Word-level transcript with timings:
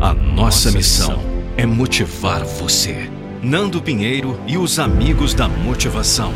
A 0.00 0.14
nossa 0.14 0.72
missão 0.72 1.20
é 1.58 1.66
motivar 1.66 2.42
você. 2.42 3.10
Nando 3.42 3.82
Pinheiro 3.82 4.40
e 4.46 4.56
os 4.56 4.78
amigos 4.78 5.34
da 5.34 5.46
motivação. 5.46 6.32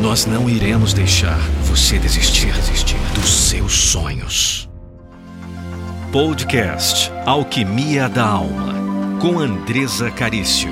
Nós 0.00 0.26
não 0.26 0.50
iremos 0.50 0.92
deixar 0.92 1.38
você 1.62 1.96
desistir, 1.96 2.52
desistir 2.52 2.98
dos 3.14 3.30
seus 3.30 3.72
sonhos. 3.72 4.68
Podcast 6.10 7.12
Alquimia 7.24 8.08
da 8.08 8.26
Alma, 8.26 8.74
com 9.20 9.38
Andresa 9.38 10.10
Carício. 10.10 10.70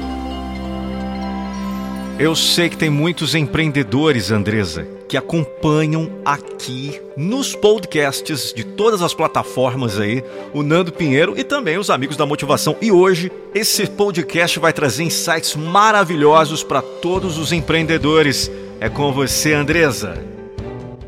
Eu 2.19 2.35
sei 2.35 2.69
que 2.69 2.77
tem 2.77 2.91
muitos 2.91 3.37
empreendedores, 3.37 4.33
Andresa, 4.33 4.85
que 5.13 5.17
acompanham 5.19 6.11
aqui 6.25 6.99
nos 7.19 7.55
podcasts 7.55 8.51
de 8.51 8.65
todas 8.65 9.03
as 9.03 9.13
plataformas 9.13 10.01
aí, 10.01 10.25
o 10.55 10.63
Nando 10.63 10.91
Pinheiro 10.91 11.35
e 11.37 11.45
também 11.45 11.77
os 11.77 11.91
amigos 11.91 12.17
da 12.17 12.25
motivação. 12.25 12.75
E 12.81 12.91
hoje 12.91 13.31
esse 13.55 13.87
podcast 13.87 14.59
vai 14.59 14.73
trazer 14.73 15.03
insights 15.03 15.55
maravilhosos 15.55 16.65
para 16.65 16.81
todos 16.81 17.37
os 17.37 17.53
empreendedores. 17.53 18.51
É 18.81 18.89
com 18.89 19.13
você, 19.13 19.53
Andresa. 19.53 20.19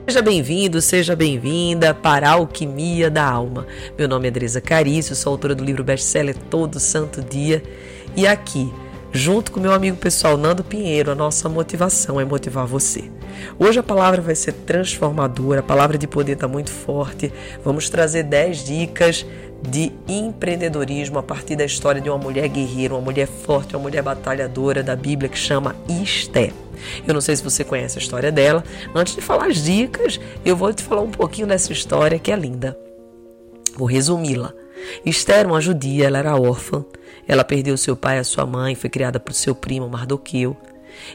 Seja 0.06 0.20
bem-vindo, 0.20 0.82
seja 0.82 1.16
bem-vinda 1.16 1.94
para 1.94 2.28
a 2.28 2.32
Alquimia 2.32 3.08
da 3.10 3.24
Alma. 3.26 3.66
Meu 3.96 4.06
nome 4.06 4.26
é 4.26 4.28
Andresa 4.28 4.60
Carício, 4.60 5.16
sou 5.16 5.30
autora 5.30 5.54
do 5.54 5.64
livro 5.64 5.82
best-seller 5.82 6.36
Todo 6.50 6.78
Santo 6.78 7.22
Dia 7.22 7.62
e 8.14 8.26
aqui 8.26 8.70
junto 9.14 9.52
com 9.52 9.60
meu 9.60 9.72
amigo 9.72 9.96
pessoal 9.96 10.36
Nando 10.36 10.64
Pinheiro, 10.64 11.12
a 11.12 11.14
nossa 11.14 11.48
motivação 11.48 12.20
é 12.20 12.24
motivar 12.24 12.66
você. 12.66 13.04
Hoje 13.56 13.78
a 13.78 13.82
palavra 13.82 14.20
vai 14.20 14.34
ser 14.34 14.50
transformadora, 14.52 15.60
a 15.60 15.62
palavra 15.62 15.96
de 15.96 16.08
poder 16.08 16.32
está 16.32 16.48
muito 16.48 16.72
forte. 16.72 17.32
Vamos 17.64 17.88
trazer 17.88 18.24
10 18.24 18.64
dicas 18.64 19.24
de 19.62 19.92
empreendedorismo 20.08 21.16
a 21.16 21.22
partir 21.22 21.54
da 21.54 21.64
história 21.64 22.00
de 22.00 22.10
uma 22.10 22.18
mulher 22.18 22.48
guerreira, 22.48 22.92
uma 22.92 23.00
mulher 23.00 23.28
forte, 23.28 23.76
uma 23.76 23.82
mulher 23.82 24.02
batalhadora 24.02 24.82
da 24.82 24.96
Bíblia 24.96 25.28
que 25.28 25.38
chama 25.38 25.76
Esté. 25.88 26.52
Eu 27.06 27.14
não 27.14 27.20
sei 27.20 27.36
se 27.36 27.44
você 27.44 27.62
conhece 27.62 27.96
a 27.96 28.02
história 28.02 28.32
dela. 28.32 28.64
Antes 28.92 29.14
de 29.14 29.20
falar 29.20 29.46
as 29.46 29.62
dicas, 29.62 30.20
eu 30.44 30.56
vou 30.56 30.74
te 30.74 30.82
falar 30.82 31.02
um 31.02 31.10
pouquinho 31.10 31.46
dessa 31.46 31.72
história 31.72 32.18
que 32.18 32.32
é 32.32 32.36
linda. 32.36 32.76
Vou 33.76 33.86
resumi-la. 33.86 34.52
Esther, 35.06 35.46
uma 35.46 35.60
judia, 35.60 36.06
ela 36.06 36.18
era 36.18 36.36
órfã. 36.36 36.84
Ela 37.26 37.44
perdeu 37.44 37.76
seu 37.76 37.96
pai 37.96 38.18
e 38.18 38.24
sua 38.24 38.46
mãe, 38.46 38.74
foi 38.74 38.90
criada 38.90 39.18
por 39.18 39.32
seu 39.32 39.54
primo 39.54 39.88
Mardoqueu. 39.88 40.56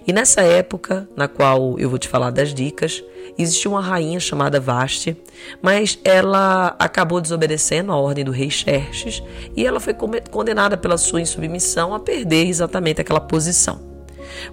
E 0.05 0.11
nessa 0.11 0.41
época, 0.41 1.07
na 1.15 1.27
qual 1.27 1.79
eu 1.79 1.89
vou 1.89 1.97
te 1.97 2.07
falar 2.07 2.31
das 2.31 2.53
dicas, 2.53 3.03
existia 3.37 3.71
uma 3.71 3.81
rainha 3.81 4.19
chamada 4.19 4.59
Vaste, 4.59 5.15
mas 5.61 5.97
ela 6.03 6.75
acabou 6.77 7.21
desobedecendo 7.21 7.91
a 7.91 7.95
ordem 7.95 8.25
do 8.25 8.31
rei 8.31 8.49
Xerxes 8.49 9.23
e 9.55 9.65
ela 9.65 9.79
foi 9.79 9.93
condenada 10.29 10.77
pela 10.77 10.97
sua 10.97 11.21
insubmissão 11.21 11.93
a 11.93 11.99
perder 11.99 12.47
exatamente 12.47 13.01
aquela 13.01 13.21
posição. 13.21 13.88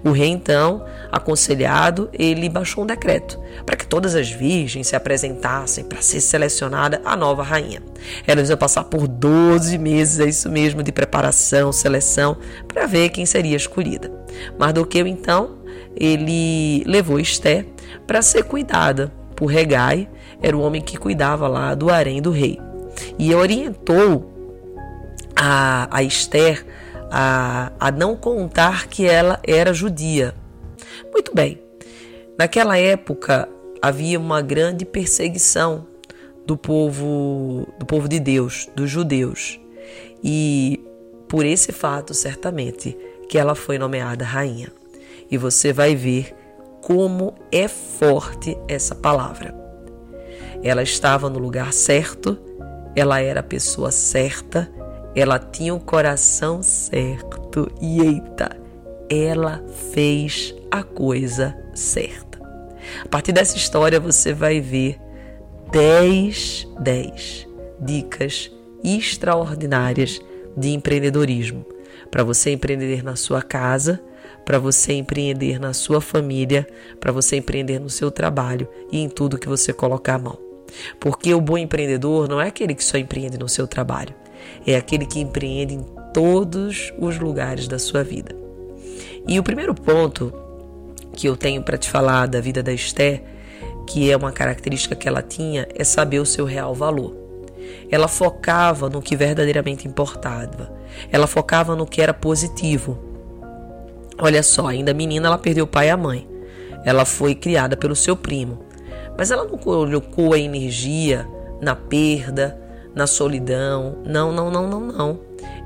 O 0.03 0.11
rei, 0.11 0.29
então, 0.29 0.85
aconselhado, 1.11 2.09
ele 2.13 2.49
baixou 2.49 2.83
um 2.83 2.87
decreto 2.87 3.39
para 3.65 3.75
que 3.75 3.87
todas 3.87 4.15
as 4.15 4.29
virgens 4.29 4.87
se 4.87 4.95
apresentassem 4.95 5.83
para 5.83 6.01
ser 6.01 6.21
selecionada 6.21 7.01
a 7.03 7.15
nova 7.15 7.43
rainha. 7.43 7.81
Elas 8.25 8.49
iam 8.49 8.57
passar 8.57 8.83
por 8.85 9.07
12 9.07 9.77
meses, 9.77 10.19
é 10.19 10.25
isso 10.25 10.49
mesmo, 10.49 10.83
de 10.83 10.91
preparação, 10.91 11.71
seleção, 11.71 12.37
para 12.67 12.85
ver 12.85 13.09
quem 13.09 13.25
seria 13.25 13.55
escolhida. 13.55 14.11
Mardoqueu, 14.57 15.07
então, 15.07 15.57
ele 15.95 16.83
levou 16.85 17.19
Esté 17.19 17.65
para 18.05 18.21
ser 18.21 18.43
cuidada 18.43 19.11
por 19.35 19.47
Regai, 19.47 20.09
era 20.41 20.55
o 20.55 20.61
homem 20.61 20.81
que 20.81 20.97
cuidava 20.97 21.47
lá 21.47 21.73
do 21.73 21.89
harém 21.89 22.21
do 22.21 22.31
rei. 22.31 22.59
E 23.17 23.33
orientou 23.33 24.33
a, 25.35 25.87
a 25.91 26.03
Esther 26.03 26.65
a, 27.11 27.71
a 27.79 27.91
não 27.91 28.15
contar 28.15 28.87
que 28.87 29.05
ela 29.05 29.39
era 29.45 29.73
judia. 29.73 30.33
Muito 31.11 31.33
bem, 31.33 31.59
naquela 32.37 32.77
época 32.77 33.47
havia 33.81 34.19
uma 34.19 34.41
grande 34.41 34.85
perseguição 34.85 35.85
do 36.45 36.57
povo 36.57 37.67
do 37.77 37.85
povo 37.85 38.07
de 38.07 38.19
Deus, 38.19 38.69
dos 38.75 38.89
judeus. 38.89 39.59
E 40.23 40.79
por 41.27 41.45
esse 41.45 41.71
fato, 41.71 42.13
certamente, 42.13 42.97
que 43.29 43.37
ela 43.37 43.53
foi 43.53 43.77
nomeada 43.77 44.23
rainha. 44.23 44.71
E 45.29 45.37
você 45.37 45.73
vai 45.73 45.95
ver 45.95 46.33
como 46.81 47.35
é 47.51 47.67
forte 47.67 48.57
essa 48.67 48.95
palavra. 48.95 49.53
Ela 50.63 50.81
estava 50.81 51.29
no 51.29 51.37
lugar 51.37 51.73
certo, 51.73 52.37
ela 52.95 53.19
era 53.19 53.41
a 53.41 53.43
pessoa 53.43 53.91
certa 53.91 54.71
ela 55.17 55.39
tinha 55.39 55.73
o 55.73 55.79
coração 55.79 56.61
certo 56.61 57.71
e 57.81 58.01
eita, 58.01 58.55
ela 59.09 59.65
fez 59.91 60.53
a 60.69 60.83
coisa 60.83 61.57
certa. 61.73 62.39
A 63.03 63.07
partir 63.07 63.31
dessa 63.31 63.57
história 63.57 63.99
você 63.99 64.31
vai 64.31 64.61
ver 64.61 64.99
10, 65.71 66.67
10 66.79 67.47
dicas 67.81 68.51
extraordinárias 68.83 70.21
de 70.55 70.69
empreendedorismo 70.69 71.65
para 72.11 72.23
você 72.23 72.51
empreender 72.51 73.03
na 73.03 73.15
sua 73.15 73.41
casa, 73.41 73.99
para 74.45 74.59
você 74.59 74.93
empreender 74.93 75.59
na 75.59 75.73
sua 75.73 75.99
família, 75.99 76.67
para 76.99 77.11
você 77.11 77.37
empreender 77.37 77.79
no 77.79 77.89
seu 77.89 78.11
trabalho 78.11 78.67
e 78.91 78.99
em 78.99 79.09
tudo 79.09 79.39
que 79.39 79.49
você 79.49 79.73
colocar 79.73 80.13
a 80.13 80.19
mão. 80.19 80.37
Porque 80.99 81.33
o 81.33 81.41
bom 81.41 81.57
empreendedor 81.57 82.29
não 82.29 82.39
é 82.39 82.49
aquele 82.49 82.75
que 82.75 82.83
só 82.83 82.99
empreende 82.99 83.39
no 83.39 83.49
seu 83.49 83.67
trabalho, 83.67 84.13
é 84.65 84.75
aquele 84.75 85.05
que 85.05 85.19
empreende 85.19 85.75
em 85.75 85.85
todos 86.13 86.93
os 86.99 87.17
lugares 87.19 87.67
da 87.67 87.77
sua 87.79 88.03
vida. 88.03 88.35
E 89.27 89.39
o 89.39 89.43
primeiro 89.43 89.73
ponto 89.73 90.33
que 91.13 91.27
eu 91.27 91.35
tenho 91.35 91.63
para 91.63 91.77
te 91.77 91.89
falar 91.89 92.27
da 92.27 92.39
vida 92.39 92.61
da 92.61 92.71
Esther, 92.71 93.23
que 93.87 94.11
é 94.11 94.15
uma 94.15 94.31
característica 94.31 94.95
que 94.95 95.07
ela 95.07 95.21
tinha, 95.21 95.67
é 95.73 95.83
saber 95.83 96.19
o 96.19 96.25
seu 96.25 96.45
real 96.45 96.73
valor. 96.73 97.15
Ela 97.89 98.07
focava 98.07 98.89
no 98.89 99.01
que 99.01 99.15
verdadeiramente 99.15 99.87
importava. 99.87 100.71
Ela 101.11 101.27
focava 101.27 101.75
no 101.75 101.85
que 101.85 102.01
era 102.01 102.13
positivo. 102.13 102.97
Olha 104.17 104.43
só, 104.43 104.67
ainda 104.67 104.93
menina, 104.93 105.27
ela 105.27 105.37
perdeu 105.37 105.65
o 105.65 105.67
pai 105.67 105.87
e 105.87 105.91
a 105.91 105.97
mãe. 105.97 106.27
Ela 106.85 107.05
foi 107.05 107.35
criada 107.35 107.75
pelo 107.75 107.95
seu 107.95 108.15
primo. 108.15 108.59
Mas 109.17 109.31
ela 109.31 109.45
não 109.45 109.57
colocou 109.57 110.33
a 110.33 110.39
energia 110.39 111.27
na 111.61 111.75
perda, 111.75 112.59
na 112.97 113.05
solidão. 113.05 113.99
Não, 114.03 114.31
não, 114.31 114.49
não, 114.49 114.67
não, 114.67 114.79
não. 114.79 115.19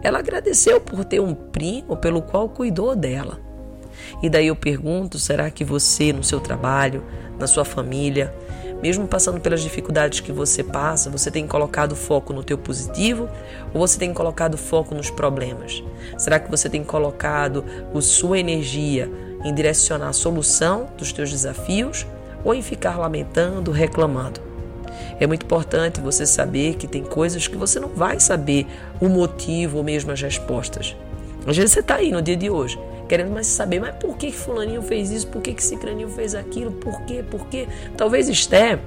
Ela 0.03 0.19
agradeceu 0.19 0.81
por 0.81 1.05
ter 1.05 1.21
um 1.21 1.33
primo 1.33 1.95
pelo 1.95 2.21
qual 2.21 2.49
cuidou 2.49 2.95
dela. 2.95 3.39
E 4.21 4.29
daí 4.29 4.47
eu 4.47 4.55
pergunto: 4.55 5.17
será 5.17 5.49
que 5.49 5.63
você, 5.63 6.11
no 6.11 6.23
seu 6.23 6.39
trabalho, 6.39 7.03
na 7.39 7.47
sua 7.47 7.63
família, 7.63 8.33
mesmo 8.83 9.07
passando 9.07 9.39
pelas 9.39 9.61
dificuldades 9.61 10.19
que 10.19 10.31
você 10.31 10.63
passa, 10.63 11.09
você 11.09 11.31
tem 11.31 11.47
colocado 11.47 11.95
foco 11.95 12.33
no 12.33 12.43
teu 12.43 12.57
positivo 12.57 13.29
ou 13.73 13.87
você 13.87 13.97
tem 13.97 14.13
colocado 14.13 14.57
foco 14.57 14.93
nos 14.93 15.09
problemas? 15.09 15.81
Será 16.17 16.37
que 16.37 16.51
você 16.51 16.69
tem 16.69 16.83
colocado 16.83 17.63
a 17.95 18.01
sua 18.01 18.39
energia 18.39 19.09
em 19.43 19.53
direcionar 19.53 20.09
a 20.09 20.13
solução 20.13 20.89
dos 20.97 21.13
teus 21.13 21.29
desafios 21.29 22.05
ou 22.43 22.53
em 22.53 22.61
ficar 22.61 22.97
lamentando, 22.97 23.71
reclamando? 23.71 24.50
É 25.21 25.27
muito 25.27 25.45
importante 25.45 26.01
você 26.01 26.25
saber 26.25 26.77
que 26.77 26.87
tem 26.87 27.03
coisas 27.03 27.47
que 27.47 27.55
você 27.55 27.79
não 27.79 27.89
vai 27.89 28.19
saber 28.19 28.65
o 28.99 29.07
motivo 29.07 29.77
ou 29.77 29.83
mesmo 29.83 30.11
as 30.11 30.19
respostas. 30.19 30.95
Às 31.45 31.55
vezes 31.55 31.73
você 31.73 31.81
está 31.81 31.97
aí 31.97 32.11
no 32.11 32.23
dia 32.23 32.35
de 32.35 32.49
hoje, 32.49 32.79
querendo 33.07 33.29
mais 33.29 33.45
saber, 33.45 33.79
mas 33.79 33.95
por 33.97 34.17
que, 34.17 34.31
fulaninho 34.31 34.81
fez 34.81 35.11
isso? 35.11 35.27
Por 35.27 35.39
que, 35.39 35.53
que 35.53 35.63
cicraninho 35.63 36.09
fez 36.09 36.33
aquilo? 36.33 36.71
Por 36.71 37.03
quê? 37.03 37.23
Por 37.29 37.45
quê? 37.49 37.67
Talvez 37.95 38.29
Esther, 38.29 38.79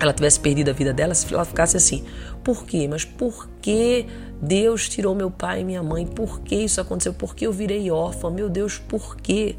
ela 0.00 0.14
tivesse 0.14 0.40
perdido 0.40 0.70
a 0.70 0.72
vida 0.72 0.90
dela 0.90 1.14
se 1.14 1.32
ela 1.32 1.44
ficasse 1.44 1.76
assim, 1.76 2.02
por 2.42 2.64
quê? 2.64 2.88
Mas 2.88 3.04
por 3.04 3.46
que 3.60 4.06
Deus 4.40 4.88
tirou 4.88 5.14
meu 5.14 5.30
pai 5.30 5.60
e 5.60 5.64
minha 5.64 5.82
mãe? 5.82 6.06
Por 6.06 6.40
que 6.40 6.54
isso 6.54 6.80
aconteceu? 6.80 7.12
Por 7.12 7.34
que 7.34 7.46
eu 7.46 7.52
virei 7.52 7.90
órfã? 7.90 8.30
Meu 8.30 8.48
Deus, 8.48 8.78
por 8.78 9.16
quê? 9.16 9.56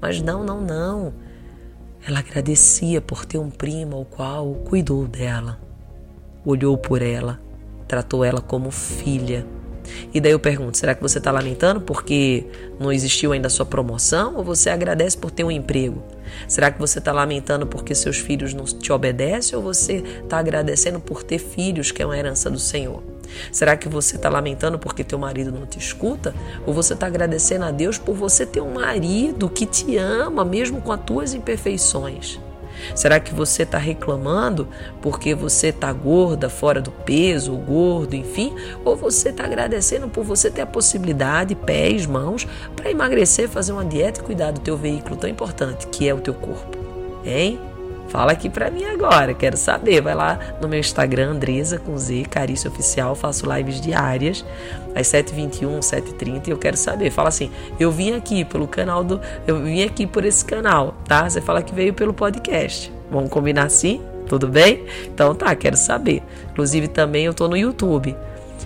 Mas 0.00 0.22
não, 0.22 0.42
não, 0.42 0.62
não. 0.62 1.12
Ela 2.06 2.18
agradecia 2.18 3.00
por 3.00 3.24
ter 3.24 3.38
um 3.38 3.48
primo 3.48 3.96
ao 3.96 4.04
qual 4.04 4.54
cuidou 4.66 5.06
dela, 5.06 5.58
olhou 6.44 6.76
por 6.76 7.00
ela, 7.00 7.40
tratou 7.88 8.22
ela 8.22 8.42
como 8.42 8.70
filha. 8.70 9.46
E 10.12 10.20
daí 10.20 10.32
eu 10.32 10.38
pergunto: 10.38 10.76
será 10.76 10.94
que 10.94 11.00
você 11.00 11.16
está 11.16 11.30
lamentando 11.30 11.80
porque 11.80 12.44
não 12.78 12.92
existiu 12.92 13.32
ainda 13.32 13.46
a 13.46 13.50
sua 13.50 13.64
promoção 13.64 14.36
ou 14.36 14.44
você 14.44 14.68
agradece 14.68 15.16
por 15.16 15.30
ter 15.30 15.44
um 15.44 15.50
emprego? 15.50 16.02
Será 16.46 16.70
que 16.70 16.78
você 16.78 16.98
está 16.98 17.10
lamentando 17.10 17.66
porque 17.66 17.94
seus 17.94 18.18
filhos 18.18 18.52
não 18.52 18.64
te 18.64 18.92
obedecem 18.92 19.56
ou 19.56 19.62
você 19.62 20.04
está 20.22 20.38
agradecendo 20.38 21.00
por 21.00 21.22
ter 21.22 21.38
filhos, 21.38 21.90
que 21.90 22.02
é 22.02 22.06
uma 22.06 22.18
herança 22.18 22.50
do 22.50 22.58
Senhor? 22.58 23.13
Será 23.52 23.76
que 23.76 23.88
você 23.88 24.16
está 24.16 24.28
lamentando 24.28 24.78
porque 24.78 25.04
teu 25.04 25.18
marido 25.18 25.52
não 25.52 25.66
te 25.66 25.78
escuta? 25.78 26.34
Ou 26.66 26.72
você 26.72 26.94
está 26.94 27.06
agradecendo 27.06 27.64
a 27.64 27.70
Deus 27.70 27.98
por 27.98 28.14
você 28.14 28.44
ter 28.46 28.60
um 28.60 28.74
marido 28.74 29.48
que 29.48 29.66
te 29.66 29.96
ama, 29.96 30.44
mesmo 30.44 30.80
com 30.80 30.92
as 30.92 31.00
tuas 31.00 31.34
imperfeições? 31.34 32.40
Será 32.94 33.20
que 33.20 33.32
você 33.32 33.62
está 33.62 33.78
reclamando 33.78 34.68
porque 35.00 35.34
você 35.34 35.68
está 35.68 35.92
gorda, 35.92 36.48
fora 36.48 36.80
do 36.80 36.90
peso, 36.90 37.52
ou 37.52 37.58
gordo, 37.58 38.14
enfim? 38.14 38.54
Ou 38.84 38.96
você 38.96 39.30
está 39.30 39.44
agradecendo 39.44 40.08
por 40.08 40.24
você 40.24 40.50
ter 40.50 40.62
a 40.62 40.66
possibilidade, 40.66 41.54
pés, 41.54 42.06
mãos, 42.06 42.46
para 42.74 42.90
emagrecer, 42.90 43.48
fazer 43.48 43.72
uma 43.72 43.84
dieta 43.84 44.20
e 44.20 44.24
cuidar 44.24 44.50
do 44.50 44.60
teu 44.60 44.76
veículo 44.76 45.16
tão 45.16 45.30
importante 45.30 45.86
que 45.86 46.08
é 46.08 46.14
o 46.14 46.20
teu 46.20 46.34
corpo? 46.34 46.76
Hein? 47.24 47.58
Fala 48.08 48.32
aqui 48.32 48.48
pra 48.48 48.70
mim 48.70 48.84
agora, 48.84 49.34
quero 49.34 49.56
saber. 49.56 50.00
Vai 50.00 50.14
lá 50.14 50.38
no 50.60 50.68
meu 50.68 50.78
Instagram, 50.78 51.30
Andresa 51.30 51.78
com 51.78 51.96
Z, 51.96 52.26
Carício 52.30 52.70
Oficial, 52.70 53.14
faço 53.14 53.50
lives 53.52 53.80
diárias, 53.80 54.44
às 54.94 55.06
7h21, 55.08 55.78
7h30, 55.80 56.48
e 56.48 56.50
eu 56.50 56.58
quero 56.58 56.76
saber. 56.76 57.10
Fala 57.10 57.28
assim, 57.28 57.50
eu 57.78 57.90
vim 57.90 58.12
aqui 58.12 58.44
pelo 58.44 58.68
canal 58.68 59.02
do. 59.02 59.20
Eu 59.46 59.62
vim 59.62 59.82
aqui 59.82 60.06
por 60.06 60.24
esse 60.24 60.44
canal, 60.44 60.94
tá? 61.06 61.28
Você 61.28 61.40
fala 61.40 61.62
que 61.62 61.74
veio 61.74 61.92
pelo 61.92 62.14
podcast. 62.14 62.92
Vamos 63.10 63.30
combinar 63.30 63.64
assim? 63.64 64.00
Tudo 64.28 64.48
bem? 64.48 64.84
Então 65.06 65.34
tá, 65.34 65.54
quero 65.54 65.76
saber. 65.76 66.22
Inclusive 66.52 66.88
também 66.88 67.24
eu 67.26 67.34
tô 67.34 67.48
no 67.48 67.56
YouTube. 67.56 68.16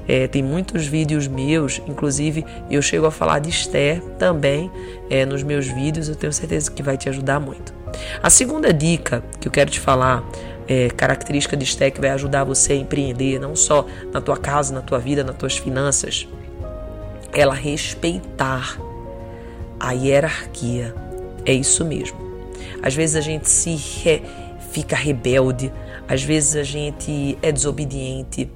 É, 0.07 0.27
tem 0.27 0.43
muitos 0.43 0.87
vídeos 0.87 1.29
meus, 1.29 1.83
inclusive 1.87 2.45
eu 2.71 2.81
chego 2.81 3.07
a 3.07 3.11
falar 3.11 3.41
de 3.41 3.51
Esther 3.51 4.01
também 4.19 4.71
é, 5.11 5.27
nos 5.27 5.43
meus 5.43 5.67
vídeos, 5.67 6.09
eu 6.09 6.17
tenho 6.17 6.33
certeza 6.33 6.71
que 6.71 6.83
vai 6.83 6.97
te 6.97 7.09
ajudar 7.09 7.39
muito. 7.39 7.75
A 8.23 8.31
segunda 8.31 8.73
dica 8.73 9.23
que 9.39 9.49
eu 9.49 9.53
quero 9.53 9.71
te 9.71 9.81
falar 9.81 10.25
é, 10.67 10.89
característica 10.91 11.57
de 11.57 11.65
Esther 11.65 11.93
que 11.93 12.01
vai 12.01 12.11
ajudar 12.11 12.45
você 12.45 12.75
a 12.75 12.77
empreender, 12.77 13.39
não 13.39 13.55
só 13.57 13.87
na 14.13 14.21
tua 14.21 14.37
casa, 14.37 14.73
na 14.73 14.83
tua 14.83 14.99
vida, 14.99 15.25
nas 15.25 15.37
tuas 15.37 15.57
finanças, 15.57 16.29
ela 17.33 17.55
respeitar 17.55 18.79
a 19.81 19.93
hierarquia. 19.93 20.95
É 21.45 21.53
isso 21.53 21.85
mesmo. 21.85 22.19
Às 22.83 22.95
vezes 22.95 23.17
a 23.17 23.21
gente 23.21 23.49
se 23.49 23.75
re, 23.75 24.23
fica 24.71 24.97
rebelde, 24.97 25.73
às 26.07 26.23
vezes 26.23 26.57
a 26.57 26.63
gente 26.63 27.39
é 27.43 27.51
desobediente, 27.51 28.51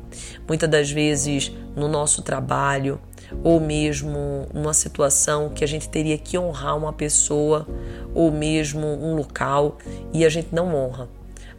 muitas 0.48 0.68
das 0.68 0.90
vezes 0.90 1.52
no 1.76 1.88
nosso 1.88 2.22
trabalho 2.22 3.00
ou 3.42 3.60
mesmo 3.60 4.46
numa 4.52 4.74
situação 4.74 5.48
que 5.50 5.64
a 5.64 5.66
gente 5.66 5.88
teria 5.88 6.18
que 6.18 6.36
honrar 6.36 6.76
uma 6.76 6.92
pessoa 6.92 7.66
ou 8.14 8.30
mesmo 8.30 8.86
um 8.86 9.14
local 9.14 9.78
e 10.12 10.24
a 10.24 10.28
gente 10.28 10.48
não 10.52 10.74
honra. 10.74 11.08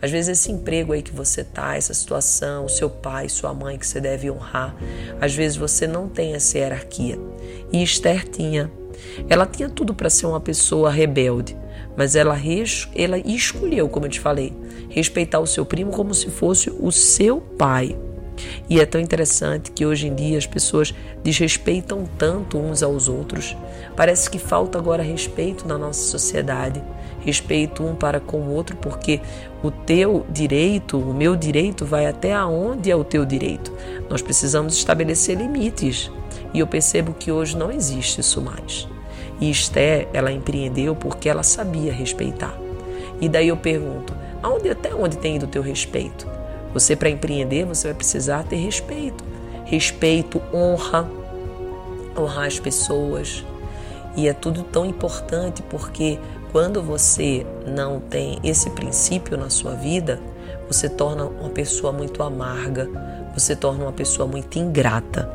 Às 0.02 0.12
vezes 0.12 0.38
esse 0.38 0.52
emprego 0.52 0.92
aí 0.92 1.02
que 1.02 1.14
você 1.14 1.46
tá, 1.46 1.78
essa 1.78 1.94
situação, 1.94 2.68
seu 2.68 2.90
pai, 2.90 3.30
sua 3.30 3.54
mãe 3.54 3.78
que 3.78 3.88
você 3.88 4.02
deve 4.02 4.30
honrar, 4.30 4.76
às 5.22 5.34
vezes 5.34 5.56
você 5.56 5.88
não 5.88 6.10
tem 6.10 6.34
essa 6.34 6.58
hierarquia. 6.58 7.18
E 7.72 7.82
Esther 7.82 8.28
tinha. 8.28 8.70
Ela 9.30 9.46
tinha 9.46 9.70
tudo 9.70 9.94
para 9.94 10.10
ser 10.10 10.26
uma 10.26 10.42
pessoa 10.42 10.92
rebelde, 10.92 11.58
mas 11.96 12.18
ela, 12.18 12.38
ela 12.94 13.18
escolheu, 13.18 13.88
como 13.88 14.06
eu 14.06 14.10
te 14.10 14.20
falei, 14.20 14.54
respeitar 14.90 15.40
o 15.40 15.48
seu 15.48 15.66
primo 15.66 15.92
como 15.92 16.14
se 16.14 16.30
fosse 16.30 16.70
o 16.70 16.92
seu 16.92 17.40
pai. 17.40 17.98
E 18.70 18.80
é 18.80 18.86
tão 18.86 19.00
interessante 19.00 19.72
que 19.72 19.86
hoje 19.86 20.08
em 20.08 20.16
dia 20.16 20.38
as 20.38 20.46
pessoas 20.46 20.94
desrespeitam 21.24 22.06
tanto 22.18 22.58
uns 22.58 22.82
aos 22.82 23.08
outros. 23.08 23.56
Parece 23.96 24.30
que 24.30 24.40
falta 24.40 24.78
agora 24.78 25.04
respeito 25.04 25.68
na 25.68 25.78
nossa 25.78 26.02
sociedade, 26.02 26.82
respeito 27.20 27.84
um 27.84 27.96
para 27.96 28.20
com 28.20 28.38
o 28.38 28.54
outro, 28.54 28.76
porque 28.78 29.20
o 29.62 29.72
teu 29.72 30.26
direito, 30.30 30.98
o 30.98 31.14
meu 31.14 31.36
direito 31.36 31.86
vai 31.86 32.06
até 32.06 32.34
aonde 32.34 32.90
é 32.90 32.96
o 32.96 33.04
teu 33.04 33.26
direito. 33.26 33.72
Nós 34.10 34.22
precisamos 34.22 34.76
estabelecer 34.76 35.38
limites. 35.38 36.12
E 36.54 36.60
eu 36.60 36.68
percebo 36.68 37.14
que 37.14 37.32
hoje 37.32 37.58
não 37.58 37.72
existe 37.72 38.22
isso 38.22 38.42
mais. 38.42 38.88
E 39.42 39.50
Esté, 39.50 40.08
ela 40.14 40.32
empreendeu 40.32 40.96
porque 40.96 41.28
ela 41.28 41.44
sabia 41.44 41.92
respeitar. 41.92 42.58
E 43.20 43.28
daí 43.28 43.48
eu 43.48 43.58
pergunto, 43.58 44.14
aonde 44.42 44.70
até 44.70 44.94
onde 44.94 45.18
tem 45.18 45.38
ido 45.38 45.46
o 45.46 45.50
teu 45.50 45.62
respeito? 45.62 46.28
Você, 46.74 46.96
para 46.96 47.10
empreender, 47.10 47.66
você 47.66 47.90
vai 47.90 47.96
precisar 47.96 48.44
ter 48.44 48.56
respeito. 48.56 49.24
Respeito, 49.66 50.42
honra, 50.54 51.08
honrar 52.18 52.48
as 52.48 52.60
pessoas. 52.60 53.46
E 54.16 54.28
é 54.28 54.34
tudo 54.34 54.64
tão 54.64 54.86
importante 54.86 55.62
porque 55.64 56.20
quando 56.52 56.82
você 56.82 57.46
não 57.66 58.00
tem 58.00 58.40
esse 58.44 58.70
princípio 58.72 59.38
na 59.38 59.50
sua 59.50 59.74
vida, 59.74 60.20
você 60.68 60.88
torna 60.88 61.26
uma 61.26 61.50
pessoa 61.50 61.92
muito 61.92 62.22
amarga, 62.22 62.90
você 63.34 63.56
torna 63.56 63.86
uma 63.86 63.92
pessoa 63.92 64.28
muito 64.28 64.58
ingrata. 64.58 65.30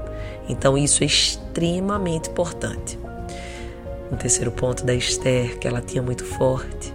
Então 0.49 0.79
isso 0.79 1.03
é 1.03 1.07
extremamente 1.07 2.31
importante. 2.31 2.99
Um 4.11 4.17
terceiro 4.17 4.51
ponto 4.51 4.85
da 4.85 4.95
Esther 4.95 5.59
que 5.59 5.69
ela 5.69 5.81
tinha 5.81 6.03
muito 6.03 6.25
forte 6.25 6.95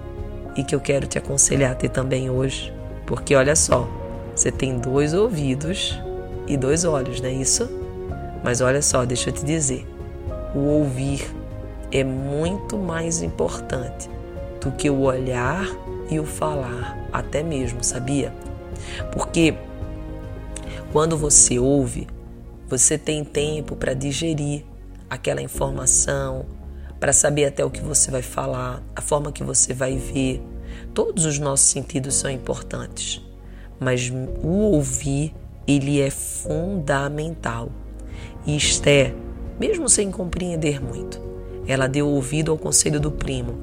e 0.55 0.63
que 0.63 0.73
eu 0.73 0.79
quero 0.79 1.05
te 1.05 1.17
aconselhar 1.17 1.71
a 1.71 1.75
ter 1.75 1.89
também 1.89 2.29
hoje, 2.29 2.73
porque 3.05 3.35
olha 3.35 3.55
só, 3.55 3.87
você 4.35 4.51
tem 4.51 4.79
dois 4.79 5.13
ouvidos 5.13 5.99
e 6.47 6.57
dois 6.57 6.83
olhos, 6.85 7.21
não 7.21 7.29
é 7.29 7.33
isso? 7.33 7.69
Mas 8.43 8.61
olha 8.61 8.81
só, 8.81 9.05
deixa 9.05 9.29
eu 9.29 9.33
te 9.33 9.45
dizer: 9.45 9.87
o 10.55 10.59
ouvir 10.59 11.25
é 11.91 12.03
muito 12.03 12.77
mais 12.77 13.21
importante 13.21 14.09
do 14.59 14.71
que 14.71 14.89
o 14.89 15.01
olhar 15.01 15.65
e 16.09 16.19
o 16.19 16.25
falar, 16.25 16.97
até 17.11 17.43
mesmo, 17.43 17.83
sabia? 17.83 18.33
Porque 19.11 19.55
quando 20.91 21.15
você 21.15 21.59
ouve, 21.59 22.07
você 22.67 22.97
tem 22.97 23.23
tempo 23.23 23.75
para 23.75 23.93
digerir 23.93 24.65
aquela 25.09 25.41
informação, 25.41 26.45
para 26.99 27.13
saber 27.13 27.45
até 27.45 27.63
o 27.63 27.69
que 27.69 27.81
você 27.81 28.09
vai 28.09 28.23
falar, 28.23 28.81
a 28.95 29.01
forma 29.01 29.31
que 29.31 29.43
você 29.43 29.73
vai 29.73 29.95
ver. 29.95 30.41
Todos 30.93 31.25
os 31.25 31.37
nossos 31.37 31.67
sentidos 31.67 32.15
são 32.15 32.31
importantes 32.31 33.22
mas 33.83 34.11
o 34.41 34.47
ouvir 34.47 35.33
ele 35.67 36.01
é 36.01 36.09
fundamental. 36.09 37.69
E 38.45 38.55
Esther, 38.55 39.13
mesmo 39.59 39.87
sem 39.87 40.09
compreender 40.09 40.83
muito, 40.83 41.21
ela 41.67 41.87
deu 41.87 42.07
ouvido 42.07 42.51
ao 42.51 42.57
conselho 42.57 42.99
do 42.99 43.11
primo. 43.11 43.59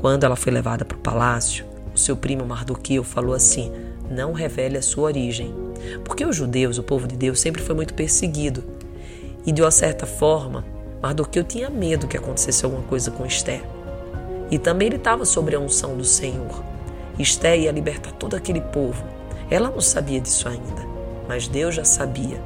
Quando 0.00 0.24
ela 0.24 0.36
foi 0.36 0.52
levada 0.52 0.84
para 0.84 0.96
o 0.96 1.00
palácio, 1.00 1.64
o 1.94 1.98
seu 1.98 2.16
primo 2.16 2.44
Mardoqueu 2.44 3.02
falou 3.02 3.34
assim: 3.34 3.72
não 4.10 4.32
revele 4.32 4.76
a 4.76 4.82
sua 4.82 5.04
origem. 5.04 5.54
Porque 6.04 6.24
os 6.24 6.36
judeus, 6.36 6.78
o 6.78 6.82
povo 6.82 7.06
de 7.06 7.16
Deus, 7.16 7.40
sempre 7.40 7.62
foi 7.62 7.74
muito 7.74 7.94
perseguido. 7.94 8.62
E 9.46 9.52
de 9.52 9.62
uma 9.62 9.70
certa 9.70 10.06
forma, 10.06 10.64
Mardoqueu 11.02 11.42
tinha 11.42 11.70
medo 11.70 12.06
que 12.06 12.16
acontecesse 12.16 12.64
alguma 12.64 12.82
coisa 12.84 13.10
com 13.10 13.24
Esther. 13.24 13.62
E 14.50 14.58
também 14.58 14.88
ele 14.88 14.96
estava 14.96 15.24
sobre 15.24 15.56
a 15.56 15.60
unção 15.60 15.96
do 15.96 16.04
Senhor. 16.04 16.62
Esther 17.18 17.60
ia 17.60 17.72
libertar 17.72 18.12
todo 18.12 18.34
aquele 18.34 18.60
povo. 18.60 19.19
Ela 19.50 19.70
não 19.70 19.80
sabia 19.80 20.20
disso 20.20 20.48
ainda, 20.48 20.86
mas 21.26 21.48
Deus 21.48 21.74
já 21.74 21.84
sabia. 21.84 22.40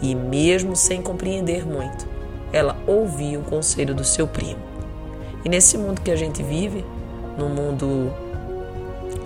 E 0.00 0.14
mesmo 0.14 0.74
sem 0.74 1.02
compreender 1.02 1.66
muito, 1.66 2.08
ela 2.52 2.76
ouvia 2.86 3.38
o 3.38 3.42
conselho 3.42 3.94
do 3.94 4.04
seu 4.04 4.26
primo. 4.26 4.60
E 5.44 5.48
nesse 5.48 5.76
mundo 5.76 6.00
que 6.00 6.10
a 6.10 6.16
gente 6.16 6.42
vive, 6.42 6.84
no 7.36 7.48
mundo 7.48 8.12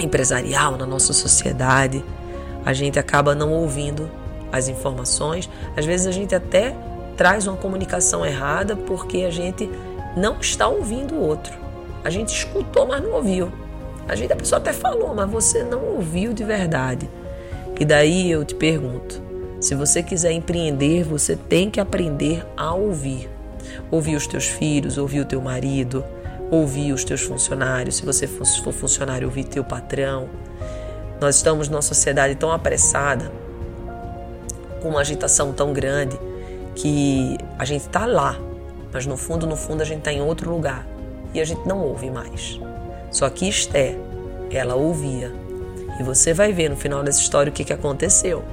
empresarial, 0.01 0.77
na 0.77 0.87
nossa 0.87 1.13
sociedade, 1.13 2.05
a 2.65 2.73
gente 2.73 2.99
acaba 2.99 3.35
não 3.35 3.53
ouvindo 3.53 4.11
as 4.51 4.69
informações. 4.69 5.49
Às 5.77 5.85
vezes 5.85 6.07
a 6.07 6.13
gente 6.13 6.35
até 6.35 6.75
traz 7.17 7.47
uma 7.47 7.57
comunicação 7.57 8.25
errada 8.25 8.77
porque 8.77 9.19
a 9.19 9.31
gente 9.31 9.71
não 10.17 10.41
está 10.41 10.67
ouvindo 10.67 11.15
o 11.15 11.21
outro. 11.21 11.53
A 12.05 12.11
gente 12.11 12.29
escutou, 12.29 12.87
mas 12.87 13.03
não 13.03 13.13
ouviu. 13.13 13.53
A 14.09 14.17
gente, 14.17 14.33
a 14.33 14.37
pessoa 14.37 14.59
até 14.59 14.73
falou, 14.73 15.15
mas 15.15 15.31
você 15.31 15.63
não 15.63 15.85
ouviu 15.85 16.33
de 16.33 16.43
verdade. 16.43 17.09
E 17.79 17.85
daí 17.85 18.31
eu 18.31 18.45
te 18.45 18.55
pergunto: 18.55 19.23
se 19.61 19.75
você 19.75 20.03
quiser 20.03 20.33
empreender, 20.33 21.05
você 21.05 21.37
tem 21.37 21.71
que 21.71 21.79
aprender 21.79 22.45
a 22.57 22.73
ouvir. 22.73 23.29
Ouvir 23.91 24.17
os 24.17 24.27
teus 24.27 24.47
filhos, 24.47 24.97
ouvir 24.97 25.21
o 25.21 25.25
teu 25.25 25.41
marido, 25.41 26.05
ouvir 26.51 26.93
os 26.93 27.05
teus 27.05 27.21
funcionários. 27.21 27.97
Se 27.97 28.07
você 28.07 28.27
for 28.27 28.73
funcionário, 28.73 29.29
ouvir 29.29 29.45
teu 29.45 29.63
patrão. 29.63 30.29
Nós 31.21 31.37
estamos 31.37 31.69
numa 31.69 31.83
sociedade 31.83 32.35
tão 32.37 32.51
apressada, 32.51 33.31
com 34.81 34.89
uma 34.89 35.01
agitação 35.01 35.53
tão 35.53 35.73
grande, 35.73 36.19
que 36.75 37.37
a 37.59 37.65
gente 37.65 37.83
está 37.83 38.07
lá, 38.07 38.39
mas 38.93 39.05
no 39.05 39.17
fundo, 39.17 39.47
no 39.47 39.57
fundo, 39.57 39.83
a 39.83 39.85
gente 39.85 39.99
está 39.99 40.13
em 40.13 40.23
outro 40.23 40.49
lugar 40.51 40.87
e 41.35 41.41
a 41.41 41.45
gente 41.45 41.67
não 41.67 41.81
ouve 41.81 42.09
mais. 42.09 42.61
Só 43.11 43.29
que 43.31 43.49
Esté, 43.49 43.97
ela 44.51 44.75
ouvia. 44.75 45.33
E 45.99 46.03
você 46.03 46.33
vai 46.33 46.53
ver 46.53 46.69
no 46.71 46.77
final 46.77 47.03
dessa 47.03 47.21
história 47.21 47.51
o 47.51 47.53
que, 47.53 47.65
que 47.65 47.73
aconteceu. 47.73 48.45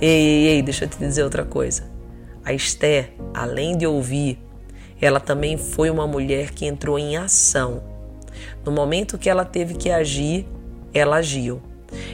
Ei, 0.00 0.10
ei, 0.10 0.46
ei, 0.48 0.62
deixa 0.62 0.84
eu 0.84 0.88
te 0.88 0.98
dizer 0.98 1.22
outra 1.22 1.44
coisa. 1.44 1.84
A 2.44 2.52
Esté, 2.52 3.10
além 3.32 3.76
de 3.76 3.86
ouvir, 3.86 4.38
ela 5.00 5.20
também 5.20 5.56
foi 5.56 5.90
uma 5.90 6.06
mulher 6.06 6.50
que 6.50 6.66
entrou 6.66 6.98
em 6.98 7.16
ação. 7.16 7.82
No 8.64 8.72
momento 8.72 9.18
que 9.18 9.30
ela 9.30 9.44
teve 9.44 9.74
que 9.74 9.90
agir, 9.90 10.46
ela 10.92 11.16
agiu. 11.16 11.60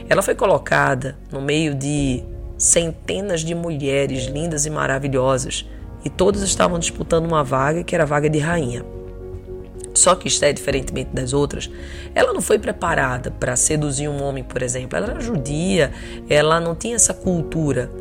Ela 0.09 0.21
foi 0.21 0.35
colocada 0.35 1.17
no 1.31 1.41
meio 1.41 1.73
de 1.73 2.23
centenas 2.57 3.41
de 3.41 3.55
mulheres 3.55 4.25
lindas 4.25 4.65
e 4.65 4.69
maravilhosas 4.69 5.67
e 6.05 6.09
todas 6.09 6.41
estavam 6.41 6.77
disputando 6.77 7.25
uma 7.25 7.43
vaga 7.43 7.83
que 7.83 7.95
era 7.95 8.03
a 8.03 8.07
vaga 8.07 8.29
de 8.29 8.39
rainha. 8.39 8.85
Só 10.01 10.15
que 10.15 10.27
Esté, 10.27 10.51
diferentemente 10.51 11.11
das 11.13 11.31
outras, 11.31 11.69
ela 12.15 12.33
não 12.33 12.41
foi 12.41 12.57
preparada 12.57 13.29
para 13.29 13.55
seduzir 13.55 14.07
um 14.07 14.23
homem, 14.23 14.43
por 14.43 14.63
exemplo. 14.63 14.97
Ela 14.97 15.11
era 15.11 15.19
judia, 15.19 15.91
ela 16.27 16.59
não 16.59 16.73
tinha 16.73 16.95
essa 16.95 17.13
cultura. 17.13 17.91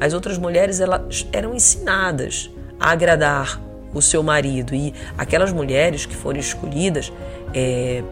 As 0.00 0.14
outras 0.14 0.38
mulheres 0.38 0.80
elas 0.80 1.26
eram 1.30 1.54
ensinadas 1.54 2.50
a 2.80 2.90
agradar 2.90 3.60
o 3.92 4.00
seu 4.00 4.22
marido 4.22 4.74
e 4.74 4.94
aquelas 5.18 5.52
mulheres 5.52 6.06
que 6.06 6.16
foram 6.16 6.40
escolhidas, 6.40 7.12
é, 7.52 8.02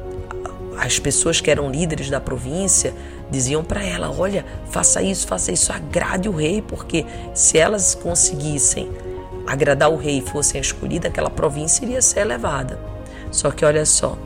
as 0.77 0.99
pessoas 0.99 1.41
que 1.41 1.51
eram 1.51 1.71
líderes 1.71 2.11
da 2.11 2.21
província 2.21 2.93
diziam 3.31 3.65
para 3.65 3.83
ela: 3.83 4.15
olha, 4.15 4.45
faça 4.71 5.03
isso, 5.03 5.27
faça 5.27 5.51
isso, 5.51 5.73
agrade 5.73 6.29
o 6.29 6.33
rei, 6.33 6.61
porque 6.61 7.07
se 7.33 7.57
elas 7.57 7.95
conseguissem 7.95 8.91
agradar 9.47 9.91
o 9.91 9.97
rei 9.97 10.19
e 10.19 10.21
fossem 10.21 10.61
escolhidas, 10.61 11.11
aquela 11.11 11.31
província 11.31 11.87
iria 11.87 12.03
ser 12.03 12.21
elevada. 12.21 13.00
Só 13.31 13.51
que 13.51 13.65
olha 13.65 13.87
só, 13.87 14.17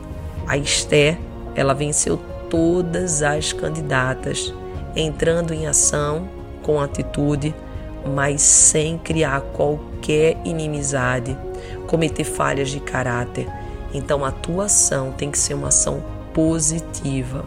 a 0.47 0.57
Esther, 0.57 1.17
ela 1.55 1.73
venceu 1.73 2.19
todas 2.49 3.21
as 3.21 3.53
candidatas, 3.53 4.53
entrando 4.95 5.53
em 5.53 5.67
ação 5.67 6.27
com 6.61 6.81
atitude, 6.81 7.53
mas 8.13 8.41
sem 8.41 8.97
criar 8.97 9.41
qualquer 9.41 10.37
inimizade, 10.45 11.37
cometer 11.87 12.23
falhas 12.23 12.69
de 12.69 12.79
caráter. 12.79 13.47
Então 13.93 14.23
a 14.25 14.31
tua 14.31 14.65
ação 14.65 15.11
tem 15.11 15.31
que 15.31 15.37
ser 15.37 15.53
uma 15.53 15.69
ação 15.69 16.03
positiva. 16.33 17.45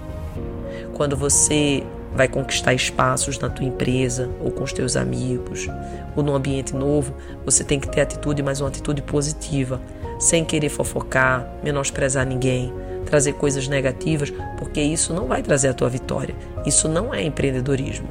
Quando 0.94 1.16
você 1.16 1.84
vai 2.14 2.26
conquistar 2.26 2.74
espaços 2.74 3.38
na 3.38 3.48
tua 3.48 3.66
empresa 3.66 4.30
ou 4.40 4.50
com 4.50 4.64
os 4.64 4.72
teus 4.72 4.96
amigos 4.96 5.68
ou 6.16 6.22
num 6.22 6.34
ambiente 6.34 6.74
novo, 6.74 7.14
você 7.44 7.62
tem 7.62 7.78
que 7.78 7.88
ter 7.88 8.00
atitude, 8.00 8.42
mas 8.42 8.60
uma 8.60 8.68
atitude 8.68 9.02
positiva 9.02 9.80
sem 10.18 10.44
querer 10.44 10.68
fofocar, 10.68 11.46
menosprezar 11.62 12.26
ninguém, 12.26 12.72
trazer 13.06 13.34
coisas 13.34 13.68
negativas, 13.68 14.32
porque 14.58 14.80
isso 14.80 15.14
não 15.14 15.26
vai 15.26 15.42
trazer 15.42 15.68
a 15.68 15.74
tua 15.74 15.88
vitória. 15.88 16.34
Isso 16.66 16.88
não 16.88 17.14
é 17.14 17.22
empreendedorismo. 17.22 18.08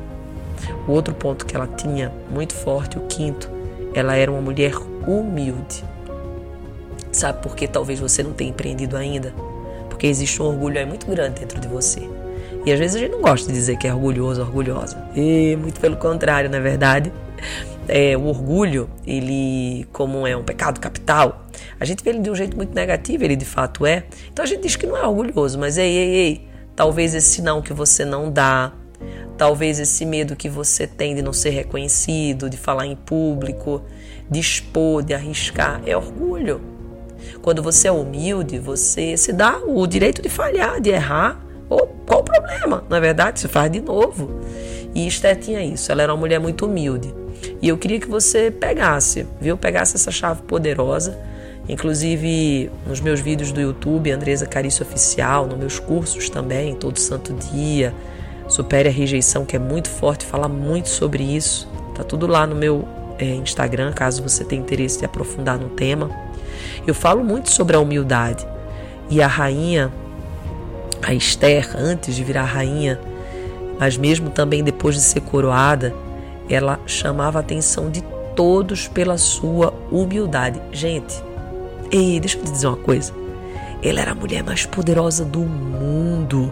O 0.88 0.92
outro 0.92 1.14
ponto 1.14 1.46
que 1.46 1.56
ela 1.56 1.68
tinha 1.68 2.12
muito 2.32 2.54
forte, 2.54 2.98
o 2.98 3.02
quinto, 3.02 3.50
ela 3.94 4.16
era 4.16 4.32
uma 4.32 4.42
mulher 4.42 4.74
humilde. 5.08 5.84
Sabe 7.12 7.42
por 7.42 7.56
que 7.56 7.68
talvez 7.68 8.00
você 8.00 8.24
não 8.24 8.34
tenha 8.34 8.50
empreendido 8.50 8.98
ainda? 8.98 9.34
Porque 9.90 10.08
existe 10.08 10.42
um 10.42 10.46
orgulho 10.46 10.78
aí 10.78 10.86
muito 10.86 11.08
grande 11.08 11.40
dentro 11.40 11.60
de 11.60 11.68
você. 11.68 12.08
E 12.66 12.72
às 12.72 12.80
vezes 12.80 12.96
a 12.96 13.00
gente 13.00 13.12
não 13.12 13.22
gosta 13.22 13.48
de 13.48 13.54
dizer 13.54 13.78
que 13.78 13.88
é 13.88 13.94
orgulhoso, 13.94 14.42
orgulhosa. 14.42 14.98
E 15.16 15.56
muito 15.56 15.80
pelo 15.80 15.96
contrário, 15.96 16.50
na 16.50 16.58
é 16.58 16.60
verdade. 16.60 17.12
É, 17.88 18.17
o 18.17 18.25
orgulho, 18.25 18.89
ele, 19.06 19.88
como 19.94 20.27
é 20.27 20.36
um 20.36 20.44
pecado 20.44 20.79
capital, 20.79 21.46
a 21.79 21.86
gente 21.86 22.03
vê 22.03 22.10
ele 22.10 22.20
de 22.20 22.29
um 22.29 22.36
jeito 22.36 22.58
muito 22.58 22.74
negativo, 22.74 23.24
ele 23.24 23.36
de 23.36 23.46
fato 23.46 23.86
é. 23.86 24.03
Então 24.32 24.44
a 24.44 24.48
gente 24.48 24.63
diz 24.63 24.75
que 24.75 24.86
não 24.86 24.98
é 24.98 25.08
orgulhoso, 25.08 25.58
mas 25.58 25.77
ei, 25.77 25.89
ei, 25.89 26.15
ei, 26.15 26.48
talvez 26.75 27.15
esse 27.15 27.41
não 27.41 27.62
que 27.62 27.74
você 27.74 28.03
não 28.03 28.32
dá, 28.32 28.74
talvez 29.38 29.79
esse 29.79 30.06
medo 30.06 30.36
que 30.36 30.50
você 30.50 30.86
tem 30.86 31.15
de 31.15 31.22
não 31.22 31.32
ser 31.32 31.51
reconhecido, 31.51 32.50
de 32.50 32.58
falar 32.58 32.86
em 32.86 32.96
público, 32.96 33.84
de 34.29 34.39
expor, 34.39 35.03
de 35.03 35.13
arriscar, 35.13 35.82
é 35.86 35.96
orgulho. 35.96 36.60
Quando 37.41 37.63
você 37.63 37.88
é 37.88 37.91
humilde, 37.91 38.60
você 38.60 39.15
se 39.17 39.32
dá 39.32 39.60
o 39.60 39.86
direito 39.88 40.22
de 40.22 40.29
falhar, 40.29 40.82
de 40.82 40.89
errar. 40.89 41.44
Ou 41.70 41.88
qual 42.06 42.22
o 42.22 42.24
problema? 42.24 42.84
Na 42.89 43.00
verdade, 43.00 43.39
você 43.39 43.48
faz 43.48 43.72
de 43.72 43.82
novo. 43.82 44.39
E 44.98 45.08
Esther 45.08 45.38
tinha 45.39 45.63
isso, 45.63 45.92
ela 45.92 46.04
era 46.04 46.13
uma 46.13 46.20
mulher 46.20 46.39
muito 46.39 46.66
humilde. 46.66 47.13
E 47.62 47.70
eu 47.70 47.77
queria 47.77 48.00
que 48.00 48.08
você 48.08 48.51
pegasse, 48.51 49.25
viu? 49.39 49.56
Pegasse 49.56 49.96
essa 49.96 50.12
chave 50.12 50.42
poderosa 50.42 51.18
Inclusive 51.70 52.72
nos 52.86 53.01
meus 53.01 53.20
vídeos 53.20 53.51
do 53.51 53.60
YouTube, 53.60 54.10
Andresa 54.12 54.46
Carício 54.46 54.86
Oficial, 54.86 55.46
nos 55.46 55.58
meus 55.58 55.80
cursos 55.80 56.30
também, 56.30 56.74
todo 56.74 56.98
santo 56.98 57.34
dia, 57.34 57.94
Supere 58.48 58.88
a 58.88 58.92
Rejeição, 58.92 59.46
que 59.46 59.58
é 59.58 59.60
muito 59.60 59.89
forte, 59.89 60.25
fala 60.25 60.48
muito 60.48 60.88
sobre 60.88 61.22
isso. 61.22 61.68
Tá 61.94 62.01
tudo 62.01 62.25
lá 62.25 62.48
no 62.48 62.56
meu 62.56 62.88
é, 63.20 63.25
Instagram, 63.25 63.92
caso 63.92 64.24
você 64.24 64.46
tenha 64.46 64.62
interesse 64.62 65.00
de 65.00 65.04
aprofundar 65.04 65.60
no 65.60 65.68
tema. 65.68 66.10
Eu 66.86 66.94
falo 66.94 67.25
muito 67.25 67.50
sobre 67.51 67.75
a 67.75 67.80
humildade. 67.82 68.48
E 69.10 69.22
a 69.22 69.27
rainha, 69.27 69.92
a 71.04 71.13
Esther, 71.13 71.75
antes 71.75 72.16
de 72.16 72.24
virar 72.24 72.46
rainha, 72.46 72.98
mas 73.79 73.98
mesmo 73.98 74.29
também 74.29 74.63
depois 74.63 74.96
de 74.96 75.01
ser 75.01 75.22
coroada, 75.22 75.93
ela 76.50 76.79
chamava 76.86 77.39
a 77.39 77.41
atenção 77.41 77.89
de 77.89 78.01
todos 78.36 78.88
pela 78.88 79.17
sua 79.17 79.74
humildade. 79.91 80.62
Gente, 80.72 81.22
Ei, 81.89 82.19
deixa 82.19 82.38
eu 82.38 82.43
te 82.43 82.51
dizer 82.51 82.67
uma 82.67 82.77
coisa. 82.77 83.13
Ela 83.81 84.01
era 84.01 84.12
a 84.12 84.15
mulher 84.15 84.43
mais 84.43 84.65
poderosa 84.65 85.24
do 85.24 85.39
mundo, 85.39 86.51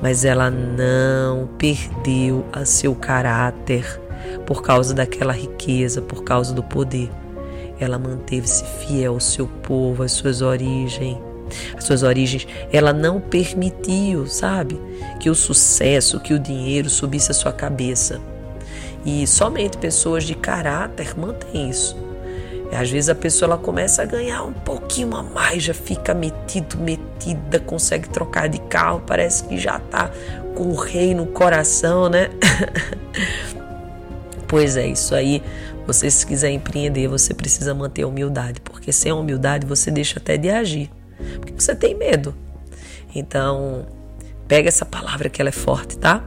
mas 0.00 0.24
ela 0.24 0.50
não 0.50 1.48
perdeu 1.58 2.46
a 2.50 2.64
seu 2.64 2.94
caráter 2.94 4.00
por 4.46 4.62
causa 4.62 4.94
daquela 4.94 5.32
riqueza, 5.32 6.00
por 6.00 6.24
causa 6.24 6.54
do 6.54 6.62
poder. 6.62 7.10
Ela 7.78 7.98
manteve-se 7.98 8.64
fiel 8.64 9.14
ao 9.14 9.20
seu 9.20 9.46
povo, 9.46 10.02
às 10.02 10.12
suas 10.12 10.40
origens. 10.40 11.18
As 11.76 11.84
suas 11.84 12.02
origens, 12.02 12.46
ela 12.72 12.92
não 12.92 13.20
permitiu, 13.20 14.26
sabe, 14.26 14.80
que 15.20 15.30
o 15.30 15.34
sucesso, 15.34 16.20
que 16.20 16.34
o 16.34 16.38
dinheiro 16.38 16.88
subisse 16.88 17.30
a 17.30 17.34
sua 17.34 17.52
cabeça. 17.52 18.20
E 19.04 19.26
somente 19.26 19.78
pessoas 19.78 20.24
de 20.24 20.34
caráter 20.34 21.18
mantêm 21.18 21.70
isso. 21.70 21.96
Às 22.72 22.90
vezes 22.90 23.08
a 23.08 23.14
pessoa 23.14 23.52
ela 23.52 23.58
começa 23.58 24.02
a 24.02 24.04
ganhar 24.04 24.42
um 24.42 24.52
pouquinho 24.52 25.16
a 25.16 25.22
mais, 25.22 25.62
já 25.62 25.72
fica 25.72 26.12
metido, 26.12 26.76
metida, 26.78 27.58
consegue 27.58 28.08
trocar 28.08 28.48
de 28.48 28.58
carro, 28.62 29.02
parece 29.06 29.44
que 29.44 29.58
já 29.58 29.78
tá 29.78 30.10
com 30.54 30.64
o 30.64 30.74
rei 30.74 31.14
no 31.14 31.26
coração, 31.26 32.08
né? 32.08 32.28
pois 34.46 34.76
é, 34.76 34.86
isso 34.86 35.14
aí. 35.14 35.42
Você 35.86 36.10
se 36.10 36.26
quiser 36.26 36.50
empreender, 36.50 37.08
você 37.08 37.32
precisa 37.32 37.74
manter 37.74 38.02
a 38.02 38.06
humildade, 38.06 38.60
porque 38.60 38.92
sem 38.92 39.10
a 39.10 39.14
humildade 39.14 39.66
você 39.66 39.90
deixa 39.90 40.18
até 40.18 40.36
de 40.36 40.50
agir, 40.50 40.90
porque 41.40 41.52
você 41.60 41.74
tem 41.74 41.94
medo. 41.94 42.34
Então, 43.14 43.86
pega 44.46 44.68
essa 44.68 44.84
palavra 44.84 45.28
que 45.28 45.40
ela 45.40 45.48
é 45.48 45.52
forte, 45.52 45.98
tá? 45.98 46.24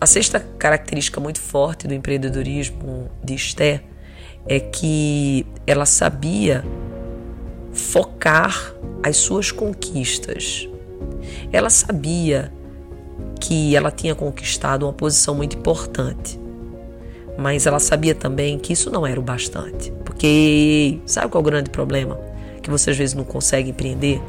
A 0.00 0.06
sexta 0.06 0.40
característica 0.58 1.20
muito 1.20 1.40
forte 1.40 1.88
do 1.88 1.94
empreendedorismo 1.94 3.10
de 3.22 3.34
Esther 3.34 3.82
é 4.46 4.60
que 4.60 5.46
ela 5.66 5.86
sabia 5.86 6.64
focar 7.72 8.74
as 9.02 9.16
suas 9.16 9.50
conquistas. 9.50 10.68
Ela 11.52 11.70
sabia 11.70 12.52
que 13.40 13.74
ela 13.74 13.90
tinha 13.90 14.14
conquistado 14.14 14.84
uma 14.84 14.92
posição 14.92 15.34
muito 15.34 15.56
importante. 15.56 16.38
Mas 17.36 17.66
ela 17.66 17.80
sabia 17.80 18.14
também 18.14 18.58
que 18.58 18.72
isso 18.72 18.90
não 18.90 19.06
era 19.06 19.18
o 19.18 19.22
bastante. 19.22 19.90
Porque 20.04 21.00
sabe 21.04 21.28
qual 21.28 21.40
é 21.40 21.42
o 21.42 21.44
grande 21.44 21.70
problema? 21.70 22.18
Que 22.64 22.70
você 22.70 22.92
às 22.92 22.96
vezes 22.96 23.14
não 23.14 23.24
consegue 23.24 23.68
empreender? 23.68 24.22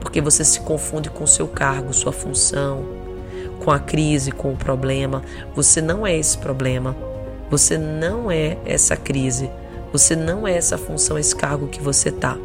Porque 0.00 0.20
você 0.20 0.44
se 0.44 0.60
confunde 0.60 1.10
com 1.10 1.26
seu 1.26 1.48
cargo, 1.48 1.92
sua 1.92 2.12
função, 2.12 2.84
com 3.58 3.72
a 3.72 3.80
crise, 3.80 4.30
com 4.30 4.52
o 4.52 4.56
problema. 4.56 5.22
Você 5.56 5.82
não 5.82 6.06
é 6.06 6.16
esse 6.16 6.38
problema. 6.38 6.96
Você 7.50 7.76
não 7.76 8.30
é 8.30 8.56
essa 8.64 8.96
crise. 8.96 9.50
Você 9.92 10.14
não 10.14 10.46
é 10.46 10.56
essa 10.56 10.78
função, 10.78 11.18
esse 11.18 11.34
cargo 11.34 11.66
que 11.66 11.82
você 11.82 12.12
tá. 12.12 12.38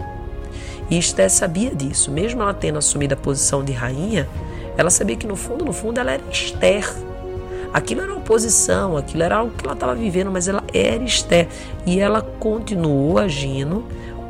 E 0.89 0.97
Esther 0.97 1.29
sabia 1.29 1.75
disso. 1.75 2.09
Mesmo 2.09 2.41
ela 2.41 2.53
tendo 2.53 2.79
assumido 2.79 3.13
a 3.13 3.17
posição 3.17 3.63
de 3.63 3.71
rainha, 3.71 4.27
ela 4.75 4.89
sabia 4.89 5.15
que 5.15 5.27
no 5.27 5.35
fundo, 5.35 5.63
no 5.63 5.73
fundo, 5.73 5.99
ela 5.99 6.13
era 6.13 6.23
Esther. 6.31 6.91
Aquilo 7.71 8.01
era 8.01 8.11
uma 8.11 8.21
posição, 8.21 8.97
aquilo 8.97 9.21
era 9.21 9.35
algo 9.35 9.53
que 9.55 9.63
ela 9.63 9.75
estava 9.75 9.93
vivendo, 9.93 10.31
mas 10.31 10.47
ela 10.47 10.63
era 10.73 11.03
Esther. 11.03 11.47
E 11.85 11.99
ela 11.99 12.19
continuou 12.19 13.19
agindo 13.19 13.85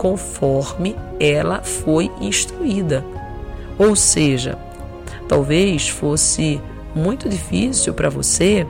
conforme 0.05 0.95
ela 1.19 1.63
foi 1.63 2.11
instruída. 2.21 3.03
Ou 3.75 3.95
seja, 3.95 4.55
talvez 5.27 5.89
fosse 5.89 6.61
muito 6.93 7.27
difícil 7.27 7.91
para 7.91 8.07
você 8.07 8.67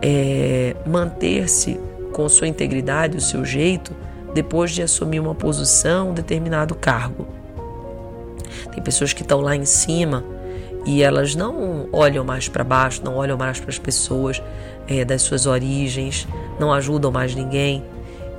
é, 0.00 0.76
manter-se 0.86 1.80
com 2.12 2.28
sua 2.28 2.46
integridade, 2.46 3.16
o 3.16 3.20
seu 3.20 3.44
jeito, 3.44 3.92
depois 4.32 4.70
de 4.70 4.80
assumir 4.80 5.18
uma 5.18 5.34
posição, 5.34 6.10
um 6.10 6.14
determinado 6.14 6.72
cargo. 6.76 7.26
Tem 8.72 8.80
pessoas 8.80 9.12
que 9.12 9.22
estão 9.22 9.40
lá 9.40 9.56
em 9.56 9.64
cima 9.64 10.22
e 10.86 11.02
elas 11.02 11.34
não 11.34 11.88
olham 11.90 12.24
mais 12.24 12.48
para 12.48 12.62
baixo, 12.62 13.02
não 13.04 13.16
olham 13.16 13.36
mais 13.36 13.58
para 13.58 13.70
as 13.70 13.78
pessoas 13.80 14.40
é, 14.86 15.04
das 15.04 15.22
suas 15.22 15.46
origens, 15.46 16.28
não 16.60 16.72
ajudam 16.72 17.10
mais 17.10 17.34
ninguém. 17.34 17.82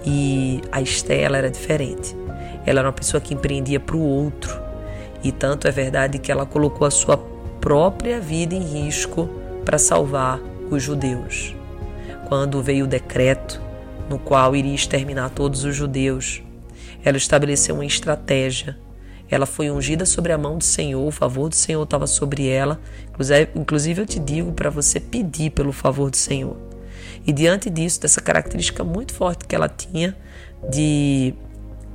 E 0.05 0.61
a 0.71 0.81
Estela 0.81 1.37
era 1.37 1.49
diferente. 1.49 2.15
Ela 2.65 2.79
era 2.79 2.87
uma 2.87 2.93
pessoa 2.93 3.19
que 3.19 3.33
empreendia 3.33 3.79
para 3.79 3.95
o 3.95 4.01
outro. 4.01 4.59
E 5.23 5.31
tanto 5.31 5.67
é 5.67 5.71
verdade 5.71 6.19
que 6.19 6.31
ela 6.31 6.45
colocou 6.45 6.87
a 6.87 6.91
sua 6.91 7.17
própria 7.59 8.19
vida 8.19 8.55
em 8.55 8.63
risco 8.63 9.29
para 9.65 9.77
salvar 9.77 10.39
os 10.71 10.81
judeus. 10.81 11.53
Quando 12.27 12.61
veio 12.61 12.85
o 12.85 12.87
decreto 12.87 13.61
no 14.09 14.17
qual 14.17 14.55
iria 14.55 14.73
exterminar 14.73 15.29
todos 15.29 15.63
os 15.63 15.75
judeus. 15.75 16.41
Ela 17.03 17.17
estabeleceu 17.17 17.75
uma 17.75 17.85
estratégia 17.85 18.77
Ela 19.29 19.45
foi 19.45 19.69
ungida 19.69 20.05
sobre 20.05 20.31
a 20.33 20.37
mão 20.37 20.57
do 20.57 20.63
Senhor, 20.63 21.05
o 21.07 21.11
favor 21.11 21.49
do 21.49 21.55
Senhor 21.55 21.83
estava 21.83 22.07
sobre 22.07 22.47
ela. 22.47 22.79
Inclusive, 23.55 24.01
eu 24.01 24.05
te 24.05 24.19
digo 24.19 24.51
para 24.51 24.71
você 24.71 24.99
pedir 24.99 25.51
pelo 25.51 25.71
favor 25.71 26.09
do 26.09 26.17
Senhor. 26.17 26.57
E 27.29 27.31
diante 27.31 27.69
disso, 27.69 28.01
dessa 28.01 28.19
característica 28.19 28.83
muito 28.83 29.13
forte 29.13 29.45
que 29.45 29.53
ela 29.53 29.69
tinha 29.69 30.17
de 30.67 31.35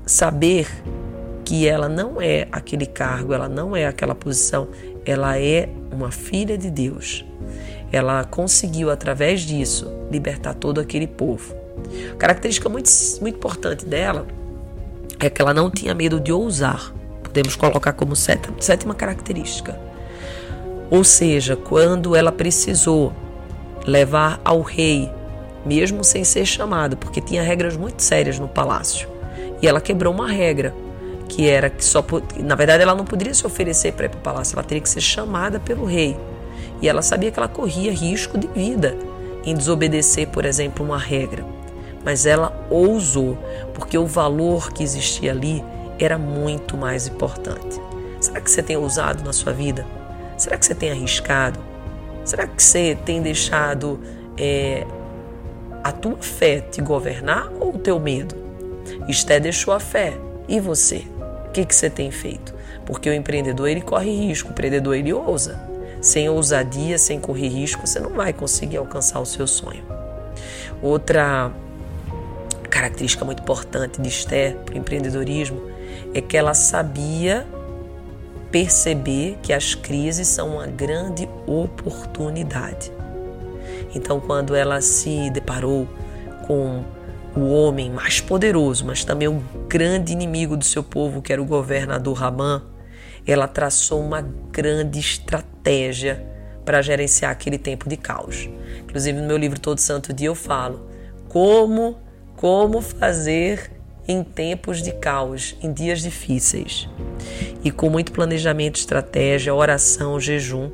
saber 0.07 0.69
que 1.45 1.67
ela 1.67 1.89
não 1.89 2.23
é 2.23 2.47
aquele 2.53 2.87
cargo, 2.87 3.35
ela 3.35 3.49
não 3.49 3.75
é 3.75 3.85
aquela 3.85 4.15
posição, 4.15 4.69
ela 5.05 5.37
é 5.37 5.69
uma 5.91 6.13
filha 6.13 6.57
de 6.57 6.71
Deus. 6.71 7.25
Ela 7.91 8.23
conseguiu, 8.23 8.93
através 8.93 9.41
disso, 9.41 9.93
libertar 10.09 10.55
todo 10.55 10.81
aquele 10.81 11.09
povo. 11.09 11.53
Característica 12.17 12.69
muito, 12.69 12.89
muito 13.21 13.35
importante 13.35 13.85
dela 13.85 14.29
é 15.19 15.29
que 15.29 15.43
ela 15.43 15.53
não 15.53 15.69
tinha 15.69 15.97
medo 15.97 16.21
de 16.21 16.31
ousar. 16.31 16.95
Podemos 17.25 17.57
colocar 17.57 17.93
como 17.95 18.15
sétima, 18.15 18.55
sétima 18.61 18.95
característica. 18.95 19.77
Ou 20.93 21.03
seja, 21.03 21.57
quando 21.57 22.15
ela 22.15 22.31
precisou 22.31 23.13
levar 23.85 24.41
ao 24.45 24.63
rei, 24.63 25.11
mesmo 25.65 26.05
sem 26.05 26.25
ser 26.25 26.45
chamada, 26.47 26.97
porque 26.97 27.21
tinha 27.21 27.43
regras 27.43 27.77
muito 27.77 28.03
sérias 28.03 28.39
no 28.39 28.49
palácio, 28.49 29.09
e 29.63 29.67
ela 29.67 29.81
quebrou 29.81 30.13
uma 30.13 30.29
regra 30.29 30.75
que 31.29 31.49
era 31.49 31.71
que 31.71 31.85
só 31.85 32.05
na 32.39 32.55
verdade 32.55 32.83
ela 32.83 32.95
não 32.95 33.05
poderia 33.05 33.35
se 33.35 33.47
oferecer 33.47 33.93
para 33.93 34.07
ir 34.07 34.09
para 34.11 34.19
o 34.19 34.23
palácio, 34.23 34.55
ela 34.55 34.63
teria 34.63 34.83
que 34.83 34.89
ser 34.89 35.01
chamada 35.01 35.59
pelo 35.59 35.85
rei. 35.85 36.17
E 36.83 36.89
ela 36.89 37.03
sabia 37.03 37.31
que 37.31 37.39
ela 37.39 37.49
corria 37.49 37.93
risco 37.93 38.37
de 38.37 38.47
vida 38.49 38.97
em 39.45 39.55
desobedecer, 39.55 40.29
por 40.29 40.45
exemplo, 40.45 40.85
uma 40.85 40.99
regra. 40.99 41.45
Mas 42.05 42.27
ela 42.27 42.67
ousou, 42.69 43.39
porque 43.73 43.97
o 43.97 44.07
valor 44.07 44.71
que 44.73 44.83
existia 44.83 45.31
ali 45.31 45.65
era 45.99 46.19
muito 46.19 46.77
mais 46.77 47.07
importante. 47.07 47.81
Será 48.21 48.41
que 48.41 48.51
você 48.51 48.63
tem 48.63 48.77
ousado 48.77 49.25
na 49.25 49.33
sua 49.33 49.53
vida? 49.53 49.87
Será 50.37 50.59
que 50.59 50.67
você 50.67 50.75
tem 50.75 50.91
arriscado? 50.91 51.59
Será 52.25 52.47
que 52.47 52.63
você 52.63 52.97
tem 53.05 53.23
deixado 53.23 54.01
é, 54.37 54.87
a 55.85 55.93
tua 55.93 56.17
fé 56.17 56.61
te 56.61 56.81
governar 56.81 57.53
ou 57.61 57.75
o 57.75 57.79
teu 57.79 58.01
medo? 58.01 58.35
Esté 59.07 59.39
deixou 59.39 59.75
a 59.75 59.79
fé. 59.79 60.15
E 60.49 60.59
você? 60.59 61.05
O 61.49 61.53
que, 61.53 61.65
que 61.65 61.75
você 61.75 61.91
tem 61.91 62.11
feito? 62.11 62.55
Porque 62.87 63.09
o 63.09 63.13
empreendedor 63.13 63.69
ele 63.69 63.83
corre 63.83 64.11
risco, 64.11 64.49
o 64.49 64.53
empreendedor 64.53 64.97
ele 64.97 65.13
ousa. 65.13 65.61
Sem 66.01 66.29
ousadia, 66.29 66.99
sem 66.99 67.21
correr 67.21 67.49
risco, 67.49 67.87
você 67.87 68.01
não 68.01 68.11
vai 68.11 68.33
conseguir 68.33 68.79
alcançar 68.79 69.21
o 69.21 69.27
seu 69.27 69.47
sonho. 69.47 69.85
Outra 70.83 71.53
característica 72.69 73.25
muito 73.25 73.43
importante 73.43 74.01
de 74.01 74.09
Esther 74.09 74.57
para 74.57 74.75
o 74.75 74.79
empreendedorismo 74.79 75.71
é 76.13 76.21
que 76.21 76.37
ela 76.37 76.55
sabia 76.55 77.47
perceber 78.51 79.39
que 79.43 79.53
as 79.53 79.75
crises 79.75 80.29
são 80.29 80.55
uma 80.57 80.67
grande 80.67 81.29
oportunidade. 81.47 82.91
Então, 83.95 84.21
quando 84.21 84.55
ela 84.55 84.81
se 84.81 85.31
deparou 85.31 85.89
com 86.47 86.85
o 87.37 87.51
homem 87.51 87.91
mais 87.91 88.21
poderoso, 88.21 88.87
mas 88.87 89.05
também 89.05 89.29
o 89.29 89.43
grande 89.69 90.13
inimigo 90.13 90.57
do 90.57 90.65
seu 90.65 90.83
povo, 90.83 91.21
que 91.21 91.33
era 91.33 91.43
o 91.43 91.45
governador 91.45 92.15
Ramã, 92.15 92.63
ela 93.27 93.49
traçou 93.49 94.01
uma 94.01 94.21
grande 94.53 94.99
estratégia 94.99 96.25
para 96.65 96.81
gerenciar 96.81 97.31
aquele 97.31 97.59
tempo 97.59 97.89
de 97.89 97.97
caos. 97.97 98.49
Inclusive 98.83 99.21
no 99.21 99.27
meu 99.27 99.37
livro 99.37 99.59
Todo 99.59 99.79
Santo 99.79 100.13
Dia 100.13 100.29
eu 100.29 100.35
falo 100.35 100.89
como 101.29 101.99
como 102.37 102.81
fazer 102.81 103.71
em 104.07 104.23
tempos 104.23 104.83
de 104.83 104.93
caos, 104.93 105.57
em 105.63 105.73
dias 105.73 106.03
difíceis. 106.03 106.89
E 107.63 107.71
com 107.71 107.89
muito 107.89 108.13
planejamento, 108.13 108.77
estratégia, 108.77 109.55
oração, 109.55 110.21
jejum, 110.21 110.71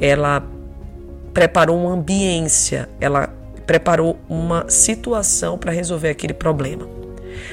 ela 0.00 0.46
preparou 1.38 1.78
uma 1.78 1.92
ambiência, 1.92 2.88
ela 3.00 3.32
preparou 3.64 4.18
uma 4.28 4.68
situação 4.68 5.56
para 5.56 5.70
resolver 5.70 6.08
aquele 6.08 6.34
problema. 6.34 6.88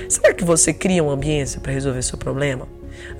Será 0.10 0.34
que 0.34 0.44
você 0.44 0.74
cria 0.74 1.04
uma 1.04 1.14
ambiência 1.14 1.62
para 1.62 1.72
resolver 1.72 2.02
seu 2.02 2.18
problema? 2.18 2.68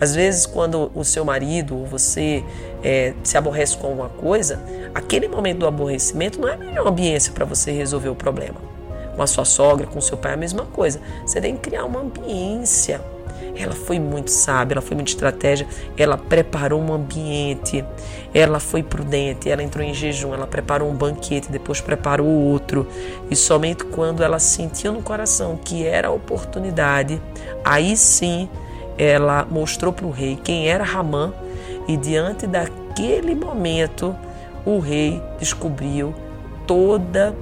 Às 0.02 0.16
vezes, 0.16 0.48
quando 0.48 0.92
o 0.96 1.04
seu 1.04 1.24
marido 1.24 1.78
ou 1.78 1.86
você 1.86 2.44
é, 2.84 3.14
se 3.24 3.38
aborrece 3.38 3.78
com 3.78 3.86
alguma 3.86 4.10
coisa, 4.10 4.60
aquele 4.96 5.28
momento 5.28 5.60
do 5.60 5.68
aborrecimento 5.68 6.42
não 6.42 6.50
é 6.50 6.54
a 6.54 6.58
melhor 6.58 6.88
ambiência 6.88 7.32
para 7.32 7.46
você 7.46 7.72
resolver 7.72 8.10
o 8.10 8.16
problema. 8.16 8.60
Com 9.16 9.22
a 9.22 9.28
sua 9.28 9.46
sogra, 9.46 9.86
com 9.86 10.00
o 10.00 10.02
seu 10.02 10.18
pai, 10.18 10.34
a 10.34 10.38
mesma 10.38 10.66
coisa. 10.66 11.00
Você 11.24 11.40
tem 11.40 11.56
que 11.56 11.70
criar 11.70 11.86
uma 11.86 12.00
ambiência. 12.00 13.00
Ela 13.58 13.74
foi 13.74 14.00
muito 14.00 14.30
sábia, 14.30 14.76
ela 14.76 14.82
foi 14.82 14.96
muito 14.96 15.08
estratégia, 15.08 15.68
ela 15.98 16.18
preparou 16.18 16.82
um 16.82 16.94
ambiente, 16.94 17.84
ela 18.34 18.60
foi 18.60 18.84
prudente, 18.84 19.50
ela 19.50 19.64
entrou 19.64 19.84
em 19.86 19.94
jejum, 19.94 20.34
ela 20.34 20.46
preparou 20.46 20.90
um 20.90 20.94
banquete, 20.94 21.52
depois 21.52 21.80
preparou 21.80 22.28
outro. 22.28 22.88
E 23.30 23.36
somente 23.36 23.86
quando 23.86 24.22
ela 24.24 24.40
sentiu 24.40 24.92
no 24.92 25.02
coração 25.02 25.58
que 25.64 25.86
era 25.86 26.10
a 26.10 26.12
oportunidade, 26.12 27.22
aí 27.64 27.96
sim 27.96 28.50
ela 28.98 29.46
mostrou 29.50 29.92
para 29.92 30.06
o 30.06 30.12
rei 30.12 30.38
quem 30.42 30.68
era 30.68 30.84
Ramã 30.84 31.34
e 31.88 31.98
diante 31.98 32.48
daquele 32.48 33.36
momento 33.36 34.16
o 34.66 34.80
rei 34.80 35.22
descobriu 35.38 36.14
toda 36.66 37.36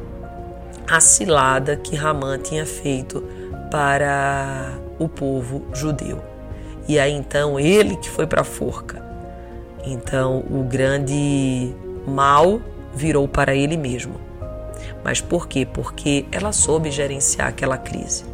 a 0.89 0.99
cilada 0.99 1.75
que 1.77 1.95
Ramã 1.95 2.37
tinha 2.37 2.65
feito 2.65 3.23
para 3.73 4.77
o 4.99 5.09
povo 5.09 5.63
judeu. 5.73 6.21
E 6.87 6.99
aí 6.99 7.11
então 7.11 7.59
ele 7.59 7.95
que 7.95 8.07
foi 8.07 8.27
para 8.27 8.41
a 8.41 8.43
forca. 8.43 9.03
Então 9.83 10.45
o 10.47 10.63
grande 10.63 11.73
mal 12.05 12.61
virou 12.93 13.27
para 13.27 13.55
ele 13.55 13.75
mesmo. 13.75 14.13
Mas 15.03 15.21
por 15.21 15.47
quê? 15.47 15.65
Porque 15.65 16.27
ela 16.31 16.51
soube 16.51 16.91
gerenciar 16.91 17.47
aquela 17.47 17.75
crise. 17.75 18.25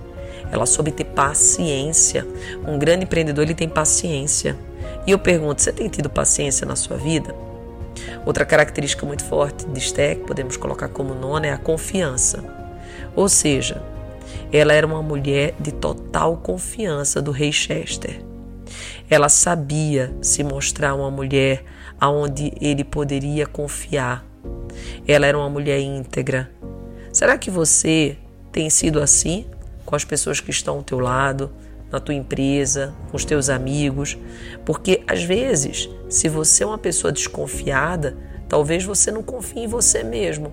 Ela 0.52 0.65
soube 0.65 0.91
ter 0.91 1.06
paciência. 1.06 2.28
Um 2.67 2.78
grande 2.78 3.06
empreendedor 3.06 3.45
ele 3.45 3.56
tem 3.56 3.69
paciência. 3.69 4.58
E 5.08 5.12
eu 5.12 5.19
pergunto, 5.19 5.62
você 5.62 5.71
tem 5.71 5.88
tido 5.88 6.10
paciência 6.10 6.67
na 6.67 6.75
sua 6.75 6.97
vida? 6.97 7.34
Outra 8.25 8.43
característica 8.43 9.06
muito 9.06 9.23
forte 9.23 9.65
de 9.67 9.93
que 9.93 10.15
podemos 10.28 10.58
colocar 10.58 10.89
como 10.89 11.15
nona, 11.15 11.47
é 11.47 11.54
a 11.54 11.58
confiança. 11.58 12.43
Ou 13.15 13.30
seja, 13.30 13.82
ela 14.52 14.74
era 14.74 14.86
uma 14.86 15.02
mulher 15.02 15.54
de 15.60 15.72
total 15.72 16.38
confiança 16.38 17.22
do 17.22 17.32
rei 17.32 17.52
Chester. 17.52 18.22
Ela 19.10 19.30
sabia 19.30 20.13
se 20.22 20.44
mostrar 20.44 20.94
uma 20.96 21.10
mulher 21.10 21.63
aonde 22.00 22.54
ele 22.62 22.84
poderia 22.84 23.46
confiar. 23.46 24.26
Ela 25.08 25.26
era 25.26 25.38
uma 25.38 25.50
mulher 25.50 25.80
íntegra. 25.80 26.50
Será 27.12 27.38
que 27.38 27.50
você 27.50 28.18
tem 28.52 28.70
sido 28.70 29.00
assim? 29.02 29.46
com 29.89 29.96
as 29.96 30.06
pessoas 30.06 30.39
que 30.39 30.52
estão 30.52 30.76
ao 30.76 30.84
teu 30.84 31.00
lado, 31.00 31.50
na 31.92 32.00
tua 32.00 32.13
empresa, 32.13 32.94
com 33.10 33.18
os 33.18 33.26
teus 33.26 33.50
amigos, 33.50 34.15
porque 34.63 35.02
às 35.08 35.24
vezes, 35.24 35.89
se 36.08 36.30
você 36.30 36.63
é 36.63 36.68
uma 36.68 36.78
pessoa 36.78 37.12
desconfiada, 37.12 38.15
talvez 38.48 38.86
você 38.86 39.10
não 39.10 39.24
confie 39.24 39.62
em 39.62 39.68
você 39.68 40.04
mesmo. 40.04 40.52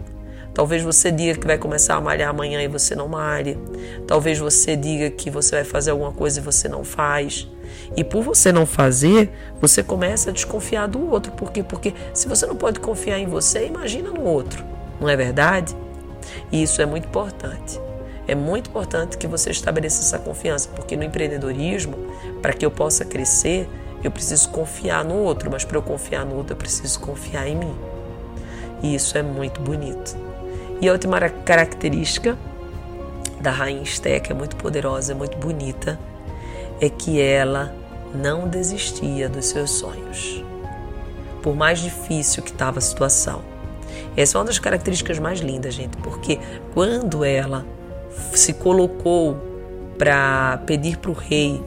Talvez 0.57 0.83
você 0.83 1.13
diga 1.13 1.39
que 1.39 1.47
vai 1.47 1.59
começar 1.59 1.97
a 1.97 2.01
malhar 2.01 2.31
amanhã 2.31 2.63
e 2.63 2.67
você 2.67 2.95
não 2.95 3.07
malhe. 3.07 3.59
Talvez 4.07 4.39
você 4.39 4.75
diga 4.75 5.11
que 5.11 5.29
você 5.29 5.57
vai 5.57 5.65
fazer 5.65 5.91
alguma 5.91 6.13
coisa 6.13 6.41
e 6.41 6.43
você 6.43 6.67
não 6.67 6.83
faz. 6.83 7.47
E 7.95 8.03
por 8.03 8.23
você 8.23 8.51
não 8.51 8.65
fazer, 8.65 9.31
você 9.61 9.83
começa 9.83 10.31
a 10.31 10.33
desconfiar 10.33 10.89
do 10.89 11.11
outro. 11.11 11.31
Por 11.33 11.53
quê? 11.53 11.63
Porque 11.63 11.93
se 12.15 12.27
você 12.27 12.47
não 12.47 12.57
pode 12.57 12.81
confiar 12.81 13.19
em 13.19 13.27
você, 13.27 13.67
imagina 13.67 14.11
no 14.11 14.25
outro. 14.25 14.65
Não 14.99 15.11
é 15.11 15.15
verdade? 15.15 15.77
E 16.51 16.63
isso 16.63 16.81
é 16.81 16.87
muito 16.87 17.07
importante. 17.07 17.79
É 18.27 18.35
muito 18.35 18.71
importante 18.71 19.19
que 19.19 19.27
você 19.27 19.51
estabeleça 19.51 20.01
essa 20.01 20.19
confiança, 20.19 20.71
porque 20.75 20.97
no 20.97 21.05
empreendedorismo, 21.05 21.99
para 22.41 22.55
que 22.55 22.65
eu 22.65 22.71
possa 22.71 23.05
crescer, 23.05 23.69
eu 24.03 24.11
preciso 24.11 24.49
confiar 24.49 25.05
no 25.05 25.17
outro, 25.17 25.51
mas 25.51 25.67
para 25.67 25.77
eu 25.77 25.83
confiar 25.83 26.25
no 26.25 26.35
outro, 26.35 26.55
eu 26.55 26.57
preciso 26.57 26.99
confiar 26.99 27.47
em 27.47 27.57
mim. 27.57 27.77
E 28.83 28.95
isso 28.95 29.19
é 29.19 29.23
muito 29.23 29.61
bonito. 29.61 30.17
E 30.81 30.89
a 30.89 30.93
última 30.93 31.19
característica 31.21 32.37
da 33.41 33.51
Rainha 33.51 33.83
Esté, 33.83 34.21
que 34.21 34.33
é 34.33 34.35
muito 34.35 34.57
poderosa, 34.57 35.13
é 35.13 35.15
muito 35.15 35.39
bonita, 35.39 35.99
é 36.81 36.89
que 36.89 37.21
ela 37.21 37.75
não 38.15 38.49
desistia 38.49 39.29
dos 39.29 39.47
seus 39.47 39.71
sonhos. 39.71 40.45
Por 41.43 41.55
mais 41.55 41.79
difícil 41.79 42.43
que 42.43 42.51
estava 42.51 42.79
a 42.79 42.83
situação. 42.83 43.43
Essa 44.17 44.37
é 44.37 44.39
uma 44.39 44.47
das 44.47 44.59
características 44.59 45.19
mais 45.19 45.41
lindas, 45.41 45.75
gente, 45.75 45.97
porque 45.99 46.39
quando 46.75 47.25
ela 47.25 47.65
se 48.33 48.53
colocou 48.53 49.37
para 49.97 50.59
pedir 50.67 50.99
para 50.99 51.11
o 51.11 51.15
rei 51.15 51.63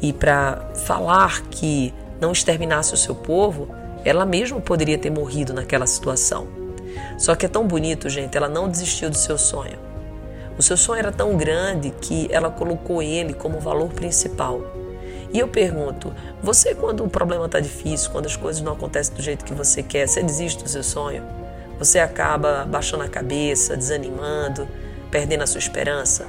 e 0.00 0.12
para 0.12 0.70
falar 0.86 1.42
que 1.48 1.92
não 2.20 2.32
exterminasse 2.32 2.94
o 2.94 2.96
seu 2.96 3.14
povo, 3.14 3.68
ela 4.04 4.24
mesma 4.24 4.60
poderia 4.60 4.98
ter 4.98 5.10
morrido 5.10 5.52
naquela 5.52 5.86
situação. 5.86 6.46
Só 7.18 7.34
que 7.34 7.46
é 7.46 7.48
tão 7.48 7.66
bonito, 7.66 8.08
gente, 8.08 8.36
ela 8.36 8.48
não 8.48 8.68
desistiu 8.68 9.10
do 9.10 9.16
seu 9.16 9.38
sonho. 9.38 9.78
O 10.58 10.62
seu 10.62 10.76
sonho 10.76 11.00
era 11.00 11.12
tão 11.12 11.36
grande 11.36 11.90
que 11.90 12.28
ela 12.30 12.50
colocou 12.50 13.02
ele 13.02 13.34
como 13.34 13.58
valor 13.58 13.88
principal. 13.90 14.60
E 15.32 15.38
eu 15.38 15.48
pergunto: 15.48 16.12
você, 16.40 16.74
quando 16.74 17.04
o 17.04 17.10
problema 17.10 17.46
está 17.46 17.58
difícil, 17.58 18.10
quando 18.10 18.26
as 18.26 18.36
coisas 18.36 18.62
não 18.62 18.72
acontecem 18.72 19.14
do 19.14 19.22
jeito 19.22 19.44
que 19.44 19.52
você 19.52 19.82
quer, 19.82 20.06
você 20.06 20.22
desiste 20.22 20.62
do 20.62 20.68
seu 20.68 20.84
sonho? 20.84 21.24
Você 21.78 21.98
acaba 21.98 22.64
baixando 22.64 23.02
a 23.02 23.08
cabeça, 23.08 23.76
desanimando, 23.76 24.68
perdendo 25.10 25.42
a 25.42 25.46
sua 25.46 25.58
esperança? 25.58 26.26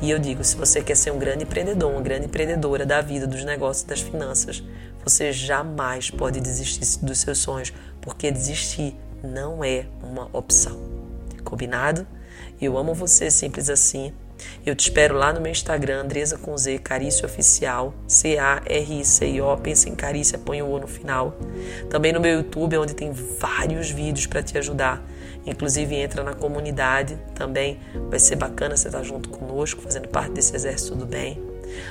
E 0.00 0.10
eu 0.10 0.18
digo: 0.18 0.42
se 0.42 0.56
você 0.56 0.82
quer 0.82 0.96
ser 0.96 1.10
um 1.10 1.18
grande 1.18 1.44
empreendedor, 1.44 1.90
uma 1.90 2.00
grande 2.00 2.24
empreendedora 2.24 2.86
da 2.86 3.02
vida, 3.02 3.26
dos 3.26 3.44
negócios, 3.44 3.84
das 3.84 4.00
finanças, 4.00 4.62
você 5.04 5.30
jamais 5.30 6.10
pode 6.10 6.40
desistir 6.40 7.04
dos 7.04 7.20
seus 7.20 7.38
sonhos, 7.38 7.72
porque 8.00 8.30
desistir 8.30 8.96
não 9.22 9.62
é 9.62 9.86
uma 10.12 10.28
opção. 10.32 10.78
Combinado? 11.42 12.06
Eu 12.60 12.76
amo 12.76 12.94
você, 12.94 13.30
simples 13.30 13.68
assim. 13.70 14.12
Eu 14.66 14.74
te 14.74 14.80
espero 14.80 15.16
lá 15.16 15.32
no 15.32 15.40
meu 15.40 15.50
Instagram, 15.50 16.02
Andresa 16.02 16.36
com 16.36 16.56
Z, 16.56 16.78
Carício 16.78 17.24
Oficial, 17.24 17.94
C-A-R-I-C-I-O, 18.06 19.56
pensa 19.58 19.88
em 19.88 19.94
Carícia, 19.94 20.38
põe 20.38 20.60
o 20.60 20.68
O 20.68 20.80
no 20.80 20.86
final. 20.86 21.36
Também 21.88 22.12
no 22.12 22.20
meu 22.20 22.38
YouTube, 22.38 22.76
onde 22.76 22.94
tem 22.94 23.12
vários 23.12 23.90
vídeos 23.90 24.26
para 24.26 24.42
te 24.42 24.58
ajudar. 24.58 25.02
Inclusive 25.46 25.94
entra 25.94 26.22
na 26.22 26.34
comunidade 26.34 27.18
também, 27.34 27.80
vai 28.08 28.18
ser 28.18 28.36
bacana 28.36 28.76
você 28.76 28.88
estar 28.88 29.02
junto 29.02 29.28
conosco, 29.28 29.80
fazendo 29.80 30.08
parte 30.08 30.32
desse 30.32 30.54
exército 30.54 30.94
do 30.94 31.06
bem. 31.06 31.42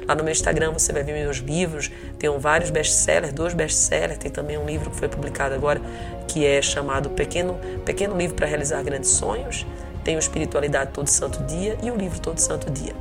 Lá 0.07 0.15
no 0.15 0.23
meu 0.23 0.31
Instagram 0.31 0.71
você 0.71 0.93
vai 0.93 1.03
ver 1.03 1.13
meus 1.13 1.37
livros, 1.37 1.91
tem 2.19 2.29
vários 2.39 2.69
best-sellers, 2.69 3.33
dois 3.33 3.53
best-sellers, 3.53 4.17
tem 4.17 4.31
também 4.31 4.57
um 4.57 4.65
livro 4.65 4.89
que 4.89 4.95
foi 4.95 5.07
publicado 5.07 5.55
agora 5.55 5.81
que 6.27 6.45
é 6.45 6.61
chamado 6.61 7.09
Pequeno, 7.09 7.59
Pequeno 7.83 8.17
Livro 8.17 8.35
para 8.35 8.47
Realizar 8.47 8.83
Grandes 8.83 9.09
Sonhos. 9.09 9.65
Tem 10.03 10.15
o 10.15 10.19
Espiritualidade 10.19 10.91
Todo 10.93 11.07
Santo 11.07 11.43
Dia 11.43 11.77
e 11.83 11.91
o 11.91 11.95
livro 11.95 12.19
Todo 12.19 12.37
Santo 12.37 12.71
Dia. 12.71 12.93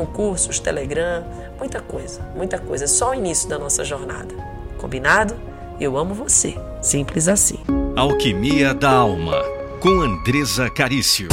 O 0.00 0.06
cursos, 0.06 0.58
Telegram, 0.58 1.24
muita 1.58 1.80
coisa, 1.80 2.22
muita 2.34 2.58
coisa. 2.58 2.84
É 2.84 2.86
só 2.86 3.10
o 3.10 3.14
início 3.14 3.48
da 3.48 3.58
nossa 3.58 3.84
jornada. 3.84 4.34
Combinado? 4.78 5.36
Eu 5.78 5.96
amo 5.98 6.14
você. 6.14 6.54
Simples 6.80 7.28
assim. 7.28 7.58
Alquimia 7.96 8.72
da 8.72 8.90
Alma, 8.90 9.42
com 9.84 10.00
Andresa 10.00 10.68
Carício. 10.70 11.28